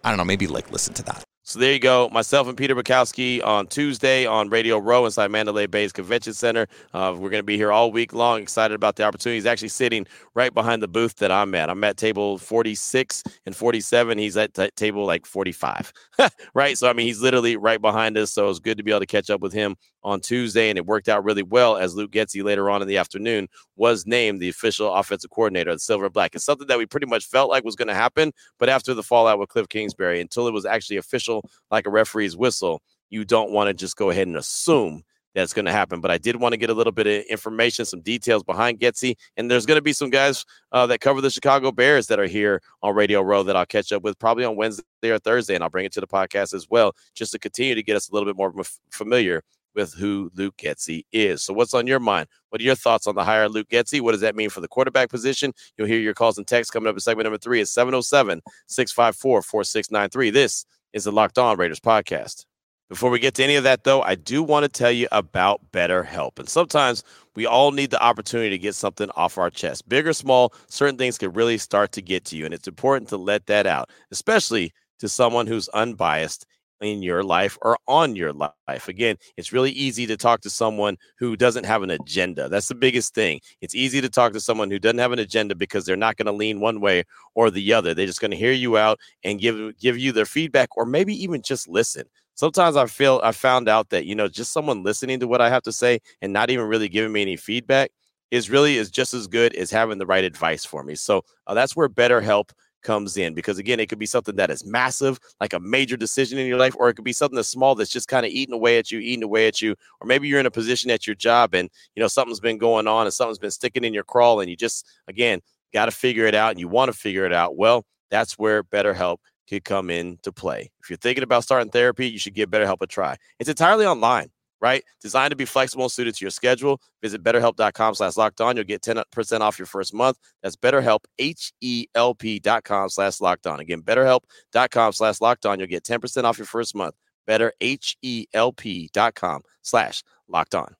[0.03, 1.23] I don't know, maybe like listen to that.
[1.45, 2.07] So there you go.
[2.09, 6.67] Myself and Peter Bukowski on Tuesday on Radio Row inside Mandalay Bay's Convention Center.
[6.93, 8.41] Uh, we're going to be here all week long.
[8.41, 9.35] Excited about the opportunity.
[9.35, 11.69] He's actually sitting right behind the booth that I'm at.
[11.69, 14.17] I'm at table 46 and 47.
[14.17, 15.91] He's at t- table like 45.
[16.53, 16.77] right.
[16.77, 18.31] So, I mean, he's literally right behind us.
[18.31, 20.69] So it's good to be able to catch up with him on Tuesday.
[20.69, 24.05] And it worked out really well as Luke Getsy later on in the afternoon was
[24.05, 26.35] named the official offensive coordinator of the Silver and Black.
[26.35, 28.31] It's something that we pretty much felt like was going to happen.
[28.59, 32.35] But after the fallout with Cliff Kingsbury, until it was actually official, like a referee's
[32.35, 36.01] whistle, you don't want to just go ahead and assume that's going to happen.
[36.01, 39.15] But I did want to get a little bit of information, some details behind Getsy.
[39.37, 42.27] And there's going to be some guys uh, that cover the Chicago Bears that are
[42.27, 45.55] here on Radio Row that I'll catch up with probably on Wednesday or Thursday.
[45.55, 48.09] And I'll bring it to the podcast as well, just to continue to get us
[48.09, 48.53] a little bit more
[48.91, 49.43] familiar
[49.75, 51.43] with who Luke Getsy is.
[51.43, 52.27] So, what's on your mind?
[52.49, 54.01] What are your thoughts on the hire Luke Getsy?
[54.01, 55.53] What does that mean for the quarterback position?
[55.77, 59.41] You'll hear your calls and texts coming up in segment number three at 707 654
[59.41, 60.29] 4693.
[60.29, 62.45] This is the Locked On Raiders podcast.
[62.89, 65.71] Before we get to any of that, though, I do want to tell you about
[65.71, 66.37] BetterHelp.
[66.37, 67.03] And sometimes
[67.35, 69.89] we all need the opportunity to get something off our chest.
[69.89, 72.45] Big or small, certain things can really start to get to you.
[72.45, 76.45] And it's important to let that out, especially to someone who's unbiased
[76.83, 78.87] in your life or on your life.
[78.87, 82.49] Again, it's really easy to talk to someone who doesn't have an agenda.
[82.49, 83.39] That's the biggest thing.
[83.61, 86.25] It's easy to talk to someone who doesn't have an agenda because they're not going
[86.25, 87.03] to lean one way
[87.35, 87.93] or the other.
[87.93, 91.15] They're just going to hear you out and give give you their feedback or maybe
[91.23, 92.03] even just listen.
[92.35, 95.49] Sometimes I feel I found out that, you know, just someone listening to what I
[95.49, 97.91] have to say and not even really giving me any feedback
[98.31, 100.95] is really is just as good as having the right advice for me.
[100.95, 102.49] So uh, that's where BetterHelp
[102.83, 106.37] comes in because again it could be something that is massive like a major decision
[106.37, 108.53] in your life or it could be something that's small that's just kind of eating
[108.53, 111.15] away at you eating away at you or maybe you're in a position at your
[111.15, 114.39] job and you know something's been going on and something's been sticking in your crawl
[114.39, 115.39] and you just again
[115.73, 118.63] got to figure it out and you want to figure it out well that's where
[118.63, 119.17] BetterHelp
[119.49, 120.71] could come into play.
[120.81, 123.15] If you're thinking about starting therapy you should give BetterHelp a try.
[123.39, 124.29] It's entirely online
[124.63, 124.81] right?
[125.01, 126.79] Designed to be flexible and suited to your schedule.
[127.01, 128.55] Visit betterhelp.com slash locked on.
[128.55, 130.17] You'll get 10% off your first month.
[130.41, 133.59] That's betterhelp, H-E-L-P dot com slash locked on.
[133.59, 135.59] Again, betterhelp.com slash locked on.
[135.59, 136.95] You'll get 10% off your first month.
[137.27, 140.75] Better, H-E-L-P dot com slash locked on.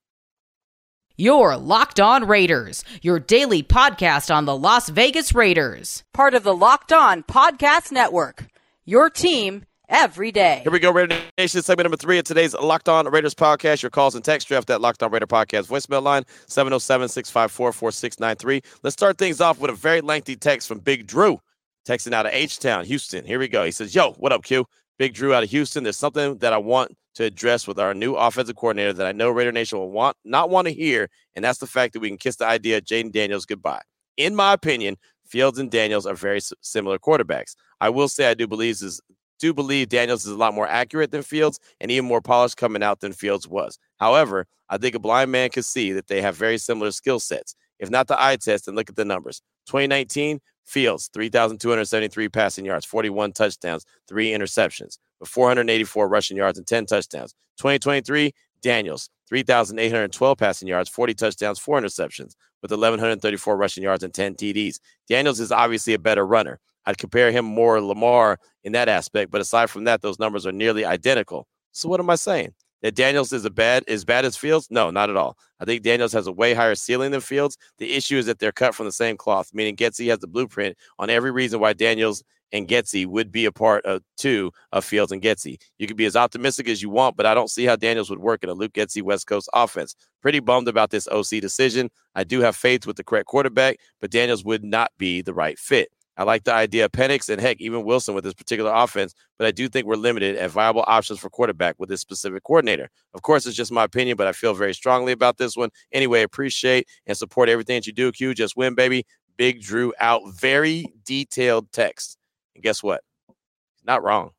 [1.15, 6.03] Your Locked On Raiders, your daily podcast on the Las Vegas Raiders.
[6.11, 8.47] Part of the Locked On Podcast Network.
[8.83, 10.59] Your team every day.
[10.63, 13.83] Here we go, Raider Nation, segment number three of today's Locked On Raiders podcast.
[13.83, 18.61] Your calls and text draft that Locked On Raider podcast voicemail line 707 654 4693.
[18.81, 21.39] Let's start things off with a very lengthy text from Big Drew,
[21.87, 23.23] texting out of H Town, Houston.
[23.23, 23.63] Here we go.
[23.63, 24.65] He says, Yo, what up, Q?
[24.97, 25.83] Big Drew out of Houston.
[25.83, 29.29] There's something that I want to address with our new offensive coordinator that I know
[29.29, 32.17] Raider Nation will want not want to hear, and that's the fact that we can
[32.17, 33.81] kiss the idea of Jayden Daniels goodbye.
[34.17, 37.55] In my opinion, Fields and Daniels are very similar quarterbacks.
[37.81, 39.01] I will say I do believe this,
[39.43, 42.81] do believe Daniels is a lot more accurate than Fields and even more polished coming
[42.81, 43.77] out than Fields was.
[43.97, 47.53] However, I think a blind man can see that they have very similar skill sets.
[47.77, 49.41] If not the eye test, then look at the numbers.
[49.65, 56.85] 2019, Fields, 3,273 passing yards, 41 touchdowns, three interceptions, with 484 rushing yards and 10
[56.85, 57.33] touchdowns.
[57.57, 64.35] 2023, Daniels, 3,812 passing yards, 40 touchdowns, four interceptions, with 1,134 rushing yards and 10
[64.35, 64.79] TDs.
[65.09, 66.61] Daniels is obviously a better runner.
[66.85, 70.51] I'd compare him more Lamar in that aspect, but aside from that, those numbers are
[70.51, 71.47] nearly identical.
[71.71, 72.53] So what am I saying?
[72.81, 74.67] That Daniels is a bad as bad as Fields?
[74.69, 75.37] No, not at all.
[75.61, 77.57] I think Daniels has a way higher ceiling than Fields.
[77.77, 80.77] The issue is that they're cut from the same cloth, meaning Getsy has the blueprint
[80.99, 85.11] on every reason why Daniels and Getsy would be a part of two of Fields
[85.11, 85.57] and Getsy.
[85.79, 88.19] You can be as optimistic as you want, but I don't see how Daniels would
[88.19, 89.95] work in a Luke Getsy West Coast offense.
[90.21, 91.89] Pretty bummed about this OC decision.
[92.15, 95.57] I do have faith with the correct quarterback, but Daniels would not be the right
[95.57, 95.89] fit.
[96.15, 99.47] I like the idea of Penix and heck, even Wilson with this particular offense, but
[99.47, 102.89] I do think we're limited at viable options for quarterback with this specific coordinator.
[103.15, 105.69] Of course, it's just my opinion, but I feel very strongly about this one.
[105.91, 108.35] Anyway, appreciate and support everything that you do, Q.
[108.35, 109.05] Just win, baby.
[109.37, 110.21] Big Drew out.
[110.35, 112.17] Very detailed text.
[112.53, 113.01] And guess what?
[113.27, 114.31] He's not wrong.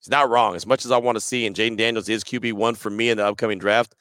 [0.00, 0.54] He's not wrong.
[0.54, 3.16] As much as I want to see, and Jayden Daniels is QB1 for me in
[3.16, 3.94] the upcoming draft,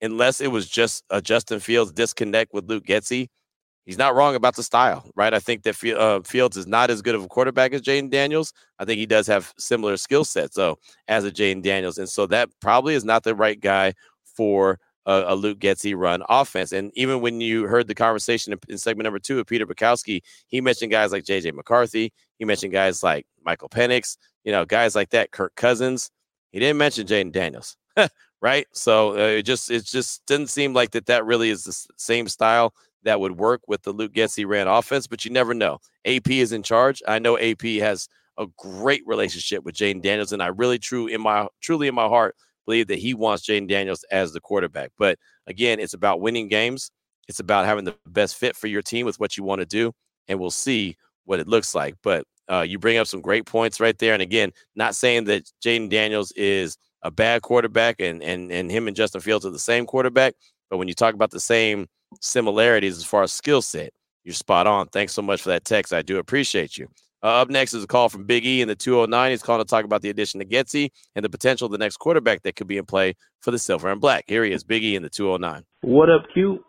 [0.00, 3.28] unless it was just a Justin Fields disconnect with Luke Getsy–
[3.86, 5.34] he's not wrong about the style, right?
[5.34, 8.52] I think that uh, Fields is not as good of a quarterback as Jayden Daniels.
[8.78, 12.26] I think he does have similar skill sets, though, as a Jayden Daniels, and so
[12.26, 16.72] that probably is not the right guy for a, a Luke Getsy run offense.
[16.72, 20.22] And even when you heard the conversation in, in segment number two of Peter Bukowski,
[20.46, 22.12] he mentioned guys like JJ McCarthy.
[22.38, 24.16] He mentioned guys like Michael Penix.
[24.44, 26.10] You know, guys like that, Kirk Cousins.
[26.50, 27.76] He didn't mention Jayden Daniels.
[28.40, 28.66] right?
[28.72, 32.28] So uh, it just it just didn't seem like that that really is the same
[32.28, 35.78] style that would work with the Luke Getsy ran offense, but you never know.
[36.04, 37.02] AP is in charge.
[37.06, 41.20] I know AP has a great relationship with Jayden Daniels, and I really true in
[41.20, 42.34] my truly in my heart
[42.64, 44.90] believe that he wants Jayden Daniels as the quarterback.
[44.98, 46.90] But again, it's about winning games.
[47.28, 49.92] It's about having the best fit for your team with what you want to do,
[50.28, 51.94] and we'll see what it looks like.
[52.02, 54.12] But uh, you bring up some great points right there.
[54.12, 58.86] And again, not saying that Jayden Daniels is a bad quarterback and and and him
[58.86, 60.34] and Justin Fields are the same quarterback,
[60.70, 61.88] but when you talk about the same
[62.20, 63.92] similarities as far as skill set.
[64.24, 64.86] You're spot on.
[64.88, 65.92] Thanks so much for that text.
[65.92, 66.88] I do appreciate you.
[67.22, 69.30] Uh, up next is a call from Big E in the 209.
[69.30, 71.98] He's calling to talk about the addition to Getsy and the potential of the next
[71.98, 74.24] quarterback that could be in play for the Silver and Black.
[74.26, 75.64] Here he is, Big E in the 209.
[75.82, 76.64] What up, Q?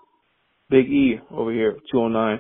[0.70, 2.40] Big E over here, 209.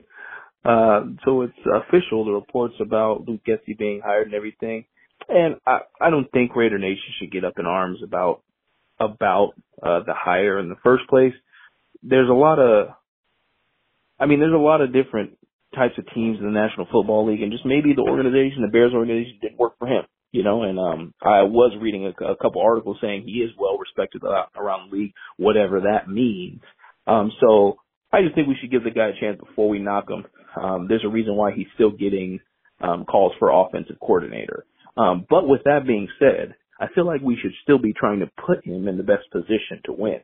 [0.66, 4.86] Uh, so it's official, the reports about Luke Getsy being hired and everything.
[5.28, 8.42] And I, I don't think Raider Nation should get up in arms about
[9.00, 11.34] about uh, the hire in the first place
[12.04, 12.90] there's a lot of,
[14.20, 15.38] I mean, there's a lot of different
[15.76, 18.94] types of teams in the National Football League, and just maybe the organization, the Bears
[18.94, 20.04] organization, didn't work for him.
[20.32, 23.78] You know, and um, I was reading a, a couple articles saying he is well
[23.78, 26.62] respected around the league, whatever that means.
[27.06, 27.78] Um, so
[28.12, 30.26] I just think we should give the guy a chance before we knock him.
[30.60, 32.40] Um, there's a reason why he's still getting
[32.82, 34.66] um, calls for offensive coordinator.
[34.98, 38.32] Um, but with that being said, I feel like we should still be trying to
[38.46, 40.22] put him in the best position to win.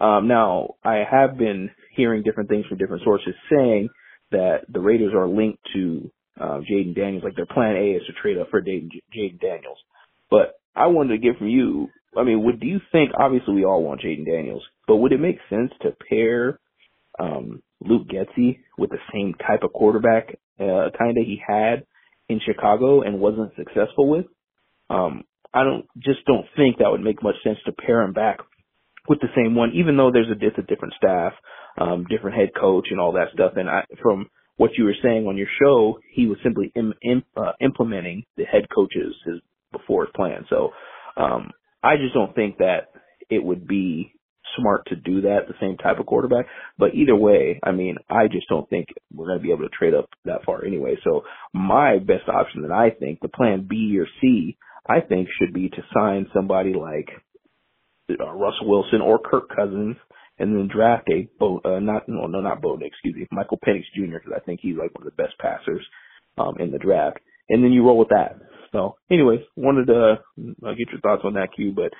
[0.00, 3.88] Um, now, I have been hearing different things from different sources saying
[4.30, 8.12] that the Raiders are linked to uh, Jayden Daniels, like their plan A is to
[8.20, 8.90] trade up for Jayden
[9.40, 9.78] Daniels.
[10.30, 13.64] But I wanted to get from you, I mean, would do you think, obviously we
[13.64, 16.58] all want Jayden Daniels, but would it make sense to pair
[17.18, 21.84] um, Luke Getsy with the same type of quarterback, uh, kind of he had
[22.28, 24.26] in Chicago and wasn't successful with.
[24.90, 28.40] Um, I don't just don't think that would make much sense to pair him back
[29.08, 31.32] with the same one, even though there's a, it's a different staff,
[31.78, 33.52] um, different head coach and all that stuff.
[33.56, 37.24] And I, from what you were saying on your show, he was simply Im, Im,
[37.36, 39.40] uh, implementing the head coach's his
[39.72, 40.44] before his plan.
[40.48, 40.70] So
[41.16, 41.50] um,
[41.82, 42.88] I just don't think that
[43.28, 44.12] it would be
[44.56, 46.46] smart to do that, the same type of quarterback.
[46.78, 49.76] But either way, I mean, I just don't think we're going to be able to
[49.76, 50.96] trade up that far anyway.
[51.02, 54.56] So my best option that I think, the plan B or C,
[54.88, 57.08] I think should be to sign somebody like
[58.10, 59.96] uh, Russell Wilson or Kirk Cousins
[60.38, 63.84] and then draft a Bo, uh, not no no not Bowden, excuse me, Michael Penix
[63.94, 64.18] Jr.
[64.18, 65.84] because I think he's like one of the best passers
[66.38, 68.36] um, in the draft, and then you roll with that.
[68.72, 70.14] So, anyways, wanted to
[70.66, 71.92] uh, get your thoughts on that, Q, but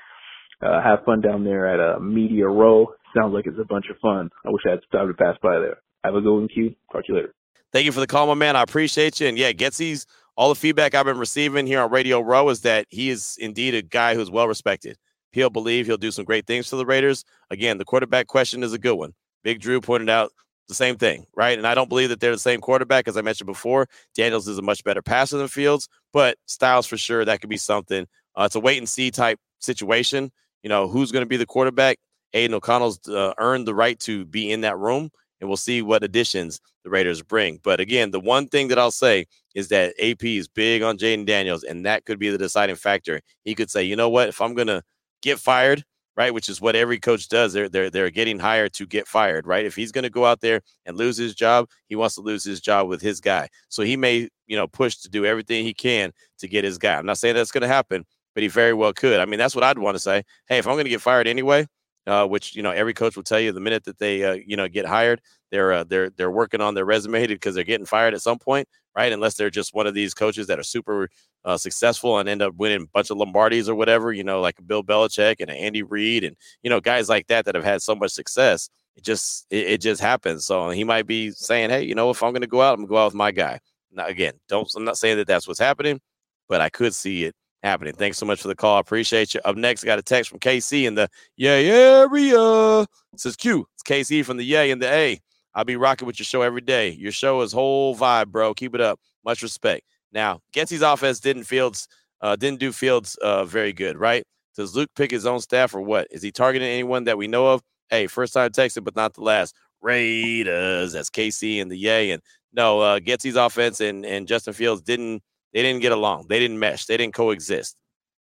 [0.67, 2.89] uh, have fun down there at uh, Media Row.
[3.17, 4.31] Sounds like it's a bunch of fun.
[4.45, 5.79] I wish I had time to pass by there.
[6.03, 6.75] Have a good one, Q.
[6.93, 7.35] Talk to you later.
[7.73, 8.57] Thank you for the call, my man.
[8.57, 9.29] I appreciate you.
[9.29, 12.87] And yeah, Getsy's all the feedback I've been receiving here on Radio Row is that
[12.89, 14.99] he is indeed a guy who's well respected.
[15.35, 17.25] He'll believe he'll do some great things for the Raiders.
[17.51, 19.15] Again, the quarterback question is a good one.
[19.43, 20.31] Big Drew pointed out
[20.69, 21.59] the same thing, right?
[21.59, 23.09] And I don't believe that they're the same quarterback.
[23.09, 26.97] As I mentioned before, Daniels is a much better passer than Fields, but Styles for
[26.97, 28.07] sure, that could be something.
[28.37, 30.31] Uh, it's a wait and see type situation.
[30.63, 31.99] You know, who's going to be the quarterback?
[32.33, 36.05] Aidan O'Connell's uh, earned the right to be in that room, and we'll see what
[36.05, 37.59] additions the Raiders bring.
[37.63, 41.27] But again, the one thing that I'll say is that AP is big on Jayden
[41.27, 43.21] Daniels, and that could be the deciding factor.
[43.45, 44.83] He could say, you know what, if I'm going to
[45.25, 45.83] get fired,
[46.17, 46.33] right?
[46.33, 47.53] Which is what every coach does.
[47.53, 49.65] They're they're they're getting hired to get fired, right?
[49.65, 52.45] If he's going to go out there and lose his job, he wants to lose
[52.45, 53.49] his job with his guy.
[53.69, 56.97] So he may, you know, push to do everything he can to get his guy.
[56.97, 59.19] I'm not saying that's going to happen, but he very well could.
[59.19, 60.23] I mean, that's what I'd want to say.
[60.47, 61.67] Hey, if I'm going to get fired anyway,
[62.07, 64.57] uh, which you know every coach will tell you the minute that they uh, you
[64.57, 68.15] know get hired, they're uh, they're they're working on their resume because they're getting fired
[68.15, 69.13] at some point, right?
[69.13, 71.09] Unless they're just one of these coaches that are super
[71.45, 74.57] uh, successful and end up winning a bunch of Lombardis or whatever, you know, like
[74.67, 77.95] Bill Belichick and Andy Reid and you know guys like that that have had so
[77.95, 78.69] much success.
[78.97, 80.47] It just it, it just happens.
[80.47, 82.81] So he might be saying, hey, you know, if I'm going to go out, I'm
[82.81, 83.61] going to go out with my guy.
[83.93, 86.01] Now again, don't I'm not saying that that's what's happening,
[86.49, 87.95] but I could see it happening.
[87.95, 88.77] Thanks so much for the call.
[88.77, 89.41] I appreciate you.
[89.45, 92.81] Up next, I got a text from KC in the Yay area.
[92.83, 93.67] It says Q.
[93.75, 95.21] It's KC from the Yay and the A.
[95.55, 96.91] I'll be rocking with your show every day.
[96.91, 98.55] Your show is whole vibe, bro.
[98.55, 98.99] Keep it up.
[99.25, 99.85] Much respect.
[100.15, 101.89] Now, Getsy's offense didn't Fields
[102.21, 104.25] uh, didn't do Fields uh, very good, right?
[104.57, 106.07] Does Luke pick his own staff or what?
[106.11, 107.61] Is he targeting anyone that we know of?
[107.91, 109.55] Hey, first time texting, but not the last.
[109.83, 110.93] Raiders.
[110.93, 112.13] That's KC and the Yay.
[112.13, 112.23] And
[112.53, 115.23] no, uh, Getsy's offense and, and Justin Fields didn't
[115.53, 116.27] they didn't get along.
[116.29, 116.87] They didn't mesh.
[116.87, 117.77] They didn't coexist.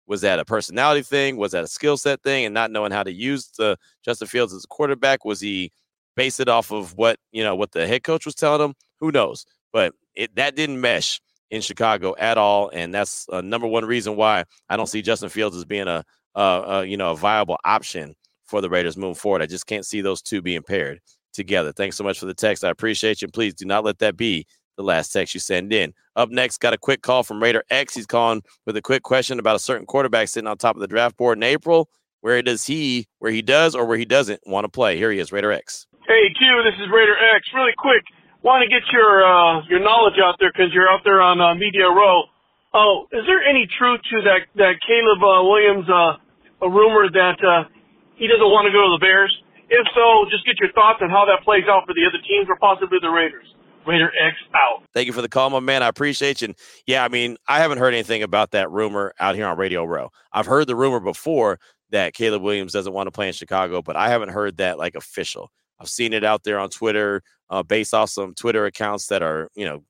[0.07, 1.37] Was that a personality thing?
[1.37, 2.45] Was that a skill set thing?
[2.45, 5.25] And not knowing how to use the Justin Fields as a quarterback?
[5.25, 5.71] Was he
[6.17, 8.75] based it off of what you know what the head coach was telling him?
[9.01, 9.47] Who knows?
[9.73, 11.21] But it that didn't mesh
[11.53, 15.29] in Chicago at all, and that's a number one reason why I don't see Justin
[15.29, 16.03] Fields as being a,
[16.35, 19.43] a, a you know a viable option for the Raiders moving forward.
[19.43, 21.01] I just can't see those two being paired
[21.33, 21.71] together.
[21.71, 22.65] Thanks so much for the text.
[22.65, 23.29] I appreciate you.
[23.29, 24.47] Please do not let that be
[24.79, 25.93] the last text you send in.
[26.17, 27.95] Up next, got a quick call from Raider X.
[27.95, 30.89] He's calling with a quick question about a certain quarterback sitting on top of the
[30.89, 31.89] draft board in April.
[32.23, 34.97] Where does he, where he does or where he doesn't want to play?
[34.97, 35.87] Here he is, Raider X.
[36.07, 37.47] Hey Q, this is Raider X.
[37.55, 38.05] Really quick,
[38.43, 41.55] want to get your uh, your knowledge out there because you're out there on uh,
[41.55, 42.27] Media Row.
[42.75, 47.39] Oh, is there any truth to that that Caleb uh, Williams uh, a rumor that
[47.41, 47.71] uh,
[48.17, 49.33] he doesn't want to go to the Bears?
[49.73, 52.45] If so, just get your thoughts on how that plays out for the other teams
[52.51, 53.47] or possibly the Raiders.
[53.87, 54.85] Raider X out.
[54.95, 55.83] Thank you for the call, my man.
[55.83, 56.47] I appreciate you.
[56.47, 56.55] And
[56.87, 60.11] yeah, I mean, I haven't heard anything about that rumor out here on Radio Row.
[60.33, 61.59] I've heard the rumor before
[61.91, 64.95] that Caleb Williams doesn't want to play in Chicago, but I haven't heard that like
[64.95, 65.51] official.
[65.81, 67.23] I've seen it out there on Twitter,
[67.53, 69.85] uh, based off some Twitter accounts that are, you know,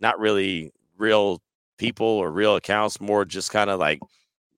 [0.00, 1.40] not really real
[1.78, 4.00] people or real accounts, more just kind of like,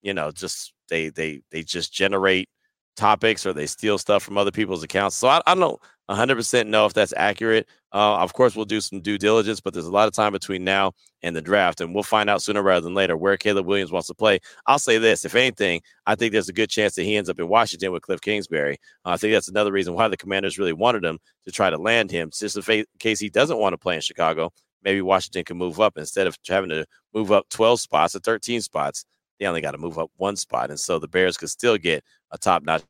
[0.01, 2.49] you know, just they they they just generate
[2.97, 5.17] topics or they steal stuff from other people's accounts.
[5.17, 7.69] So I, I don't 100% know if that's accurate.
[7.93, 10.63] Uh, of course, we'll do some due diligence, but there's a lot of time between
[10.63, 10.93] now
[11.23, 14.09] and the draft, and we'll find out sooner rather than later where Caleb Williams wants
[14.09, 14.39] to play.
[14.67, 17.41] I'll say this: if anything, I think there's a good chance that he ends up
[17.41, 18.77] in Washington with Cliff Kingsbury.
[19.05, 21.79] Uh, I think that's another reason why the Commanders really wanted him to try to
[21.79, 22.31] land him.
[22.33, 25.97] Just in case he doesn't want to play in Chicago, maybe Washington can move up
[25.97, 29.05] instead of having to move up 12 spots or 13 spots.
[29.41, 32.05] They only got to move up one spot, and so the Bears could still get
[32.31, 32.83] a top-notch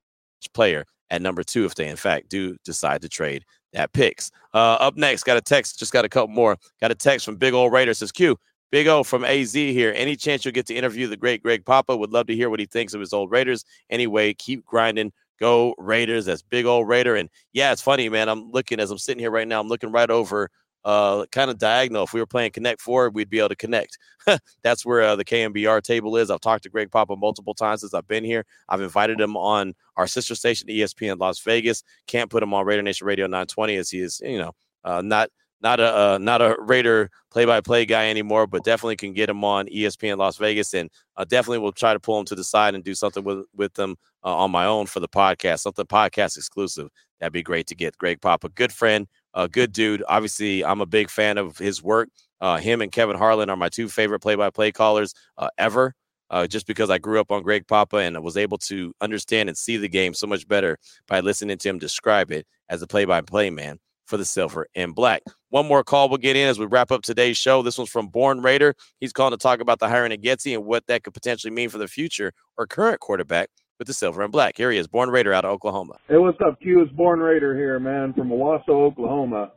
[0.52, 4.30] player at number two if they in fact do decide to trade that picks.
[4.54, 6.56] Uh, up next, got a text, just got a couple more.
[6.80, 8.38] Got a text from Big Old Raider says Q.
[8.72, 9.92] Big O from AZ here.
[9.94, 11.96] Any chance you'll get to interview the great Greg Papa?
[11.96, 13.64] Would love to hear what he thinks of his old Raiders.
[13.90, 16.24] Anyway, keep grinding Go Raiders.
[16.24, 17.14] That's big old Raider.
[17.14, 18.28] And yeah, it's funny, man.
[18.28, 19.60] I'm looking as I'm sitting here right now.
[19.60, 20.50] I'm looking right over
[20.86, 22.04] uh, kind of diagonal.
[22.04, 23.98] If we were playing Connect Four, we'd be able to connect.
[24.62, 26.30] That's where uh, the KNBR table is.
[26.30, 28.46] I've talked to Greg Papa multiple times since I've been here.
[28.68, 31.82] I've invited him on our sister station, ESPN Las Vegas.
[32.06, 34.52] Can't put him on Raider Nation Radio 920 as he is, you know,
[34.84, 35.28] uh, not
[35.60, 39.66] not a uh, not a Raider play-by-play guy anymore, but definitely can get him on
[39.66, 42.84] ESPN Las Vegas, and uh, definitely will try to pull him to the side and
[42.84, 46.88] do something with with them uh, on my own for the podcast, something podcast exclusive.
[47.18, 47.96] That'd be great to get.
[47.98, 50.02] Greg Papa, good friend, a good dude.
[50.08, 52.08] Obviously, I'm a big fan of his work.
[52.40, 55.94] Uh, him and Kevin Harlan are my two favorite play-by-play callers uh, ever.
[56.28, 59.56] Uh, just because I grew up on Greg Papa and was able to understand and
[59.56, 60.76] see the game so much better
[61.06, 65.22] by listening to him describe it as a play-by-play man for the silver and black.
[65.50, 67.62] One more call we'll get in as we wrap up today's show.
[67.62, 68.74] This one's from Born Raider.
[68.98, 71.68] He's calling to talk about the hiring of Getsy and what that could potentially mean
[71.68, 73.48] for the future or current quarterback
[73.78, 74.56] with the silver and black.
[74.56, 75.98] Here he is, Born Raider out of Oklahoma.
[76.08, 76.82] Hey, what's up, Q?
[76.82, 79.52] It's Born Raider here, man, from Owasso, Oklahoma.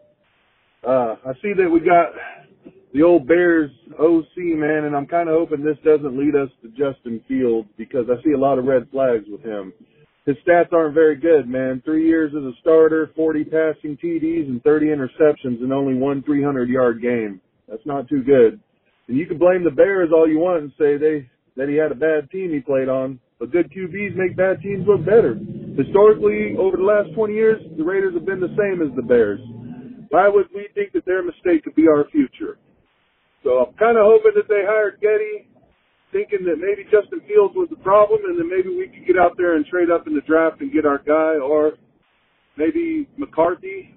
[0.85, 2.13] Uh, I see that we got
[2.93, 6.69] the old Bears OC, man, and I'm kind of hoping this doesn't lead us to
[6.69, 9.73] Justin Fields because I see a lot of red flags with him
[10.29, 11.81] his stats aren't very good, man.
[11.83, 16.69] Three years as a starter, 40 passing TDs and 30 interceptions in only one 300
[16.69, 17.41] yard game.
[17.67, 18.59] That's not too good.
[19.07, 21.91] And you can blame the Bears all you want and say they that he had
[21.91, 25.39] a bad team he played on, but good QBs make bad teams look better.
[25.79, 29.39] Historically, over the last 20 years, the Raiders have been the same as the Bears.
[30.09, 32.59] Why would we think that their mistake could be our future?
[33.43, 35.49] So I'm kind of hoping that they hired Getty
[36.11, 39.37] thinking that maybe Justin Fields was the problem, and then maybe we could get out
[39.37, 41.73] there and trade up in the draft and get our guy, or
[42.57, 43.93] maybe McCarthy.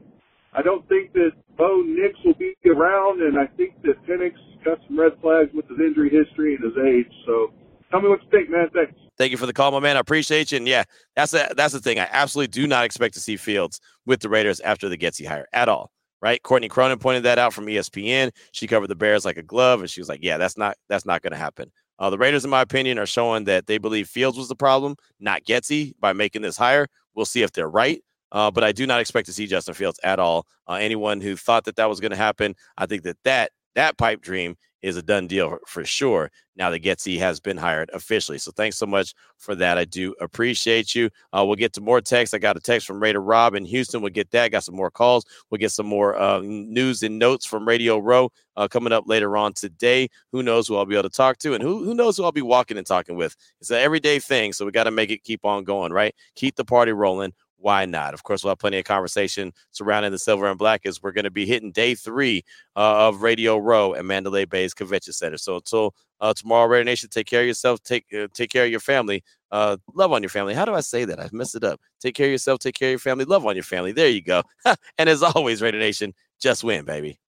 [0.53, 4.78] I don't think that Bo Nix will be around, and I think that Penix got
[4.86, 7.12] some red flags with his injury history and his age.
[7.24, 7.53] So,
[7.93, 8.68] tell me what you think, man.
[8.74, 8.93] Thanks.
[9.18, 9.97] Thank you for the call, my man.
[9.97, 10.57] I appreciate you.
[10.57, 10.84] And yeah,
[11.14, 12.01] that's that's the thing.
[12.01, 15.47] I absolutely do not expect to see Fields with the Raiders after the Getsy hire
[15.53, 15.93] at all.
[16.20, 16.43] Right?
[16.43, 18.30] Courtney Cronin pointed that out from ESPN.
[18.53, 21.05] She covered the Bears like a glove, and she was like, "Yeah, that's not that's
[21.05, 24.09] not going to happen." Uh, the Raiders, in my opinion, are showing that they believe
[24.09, 26.86] Fields was the problem, not Getsy, by making this hire.
[27.14, 28.03] We'll see if they're right.
[28.30, 30.47] Uh, but I do not expect to see Justin Fields at all.
[30.66, 33.96] Uh, anyone who thought that that was going to happen, I think that that that
[33.96, 36.30] pipe dream is a done deal for sure.
[36.56, 38.36] Now that Getsy has been hired officially.
[38.36, 39.78] So thanks so much for that.
[39.78, 41.08] I do appreciate you.
[41.32, 42.34] Uh, we'll get to more text.
[42.34, 44.02] I got a text from Raider Rob in Houston.
[44.02, 44.50] We'll get that.
[44.50, 45.24] Got some more calls.
[45.48, 49.36] We'll get some more uh, news and notes from Radio Row uh, coming up later
[49.36, 50.08] on today.
[50.32, 52.32] Who knows who I'll be able to talk to and who, who knows who I'll
[52.32, 53.34] be walking and talking with.
[53.60, 54.52] It's an everyday thing.
[54.52, 56.14] So we got to make it keep on going, right?
[56.34, 57.32] Keep the party rolling
[57.62, 58.12] why not?
[58.12, 61.24] Of course, we'll have plenty of conversation surrounding the silver and black as we're going
[61.24, 62.44] to be hitting day three
[62.76, 65.38] uh, of Radio Row at Mandalay Bay's Convention Center.
[65.38, 68.70] So until uh, tomorrow, Raider Nation, take care of yourself, take uh, take care of
[68.70, 70.54] your family, uh, love on your family.
[70.54, 71.20] How do I say that?
[71.20, 71.80] I've messed it up.
[72.00, 73.92] Take care of yourself, take care of your family, love on your family.
[73.92, 74.42] There you go.
[74.98, 77.18] and as always, Raider Nation, just win, baby.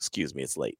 [0.00, 0.78] Excuse me, it's late.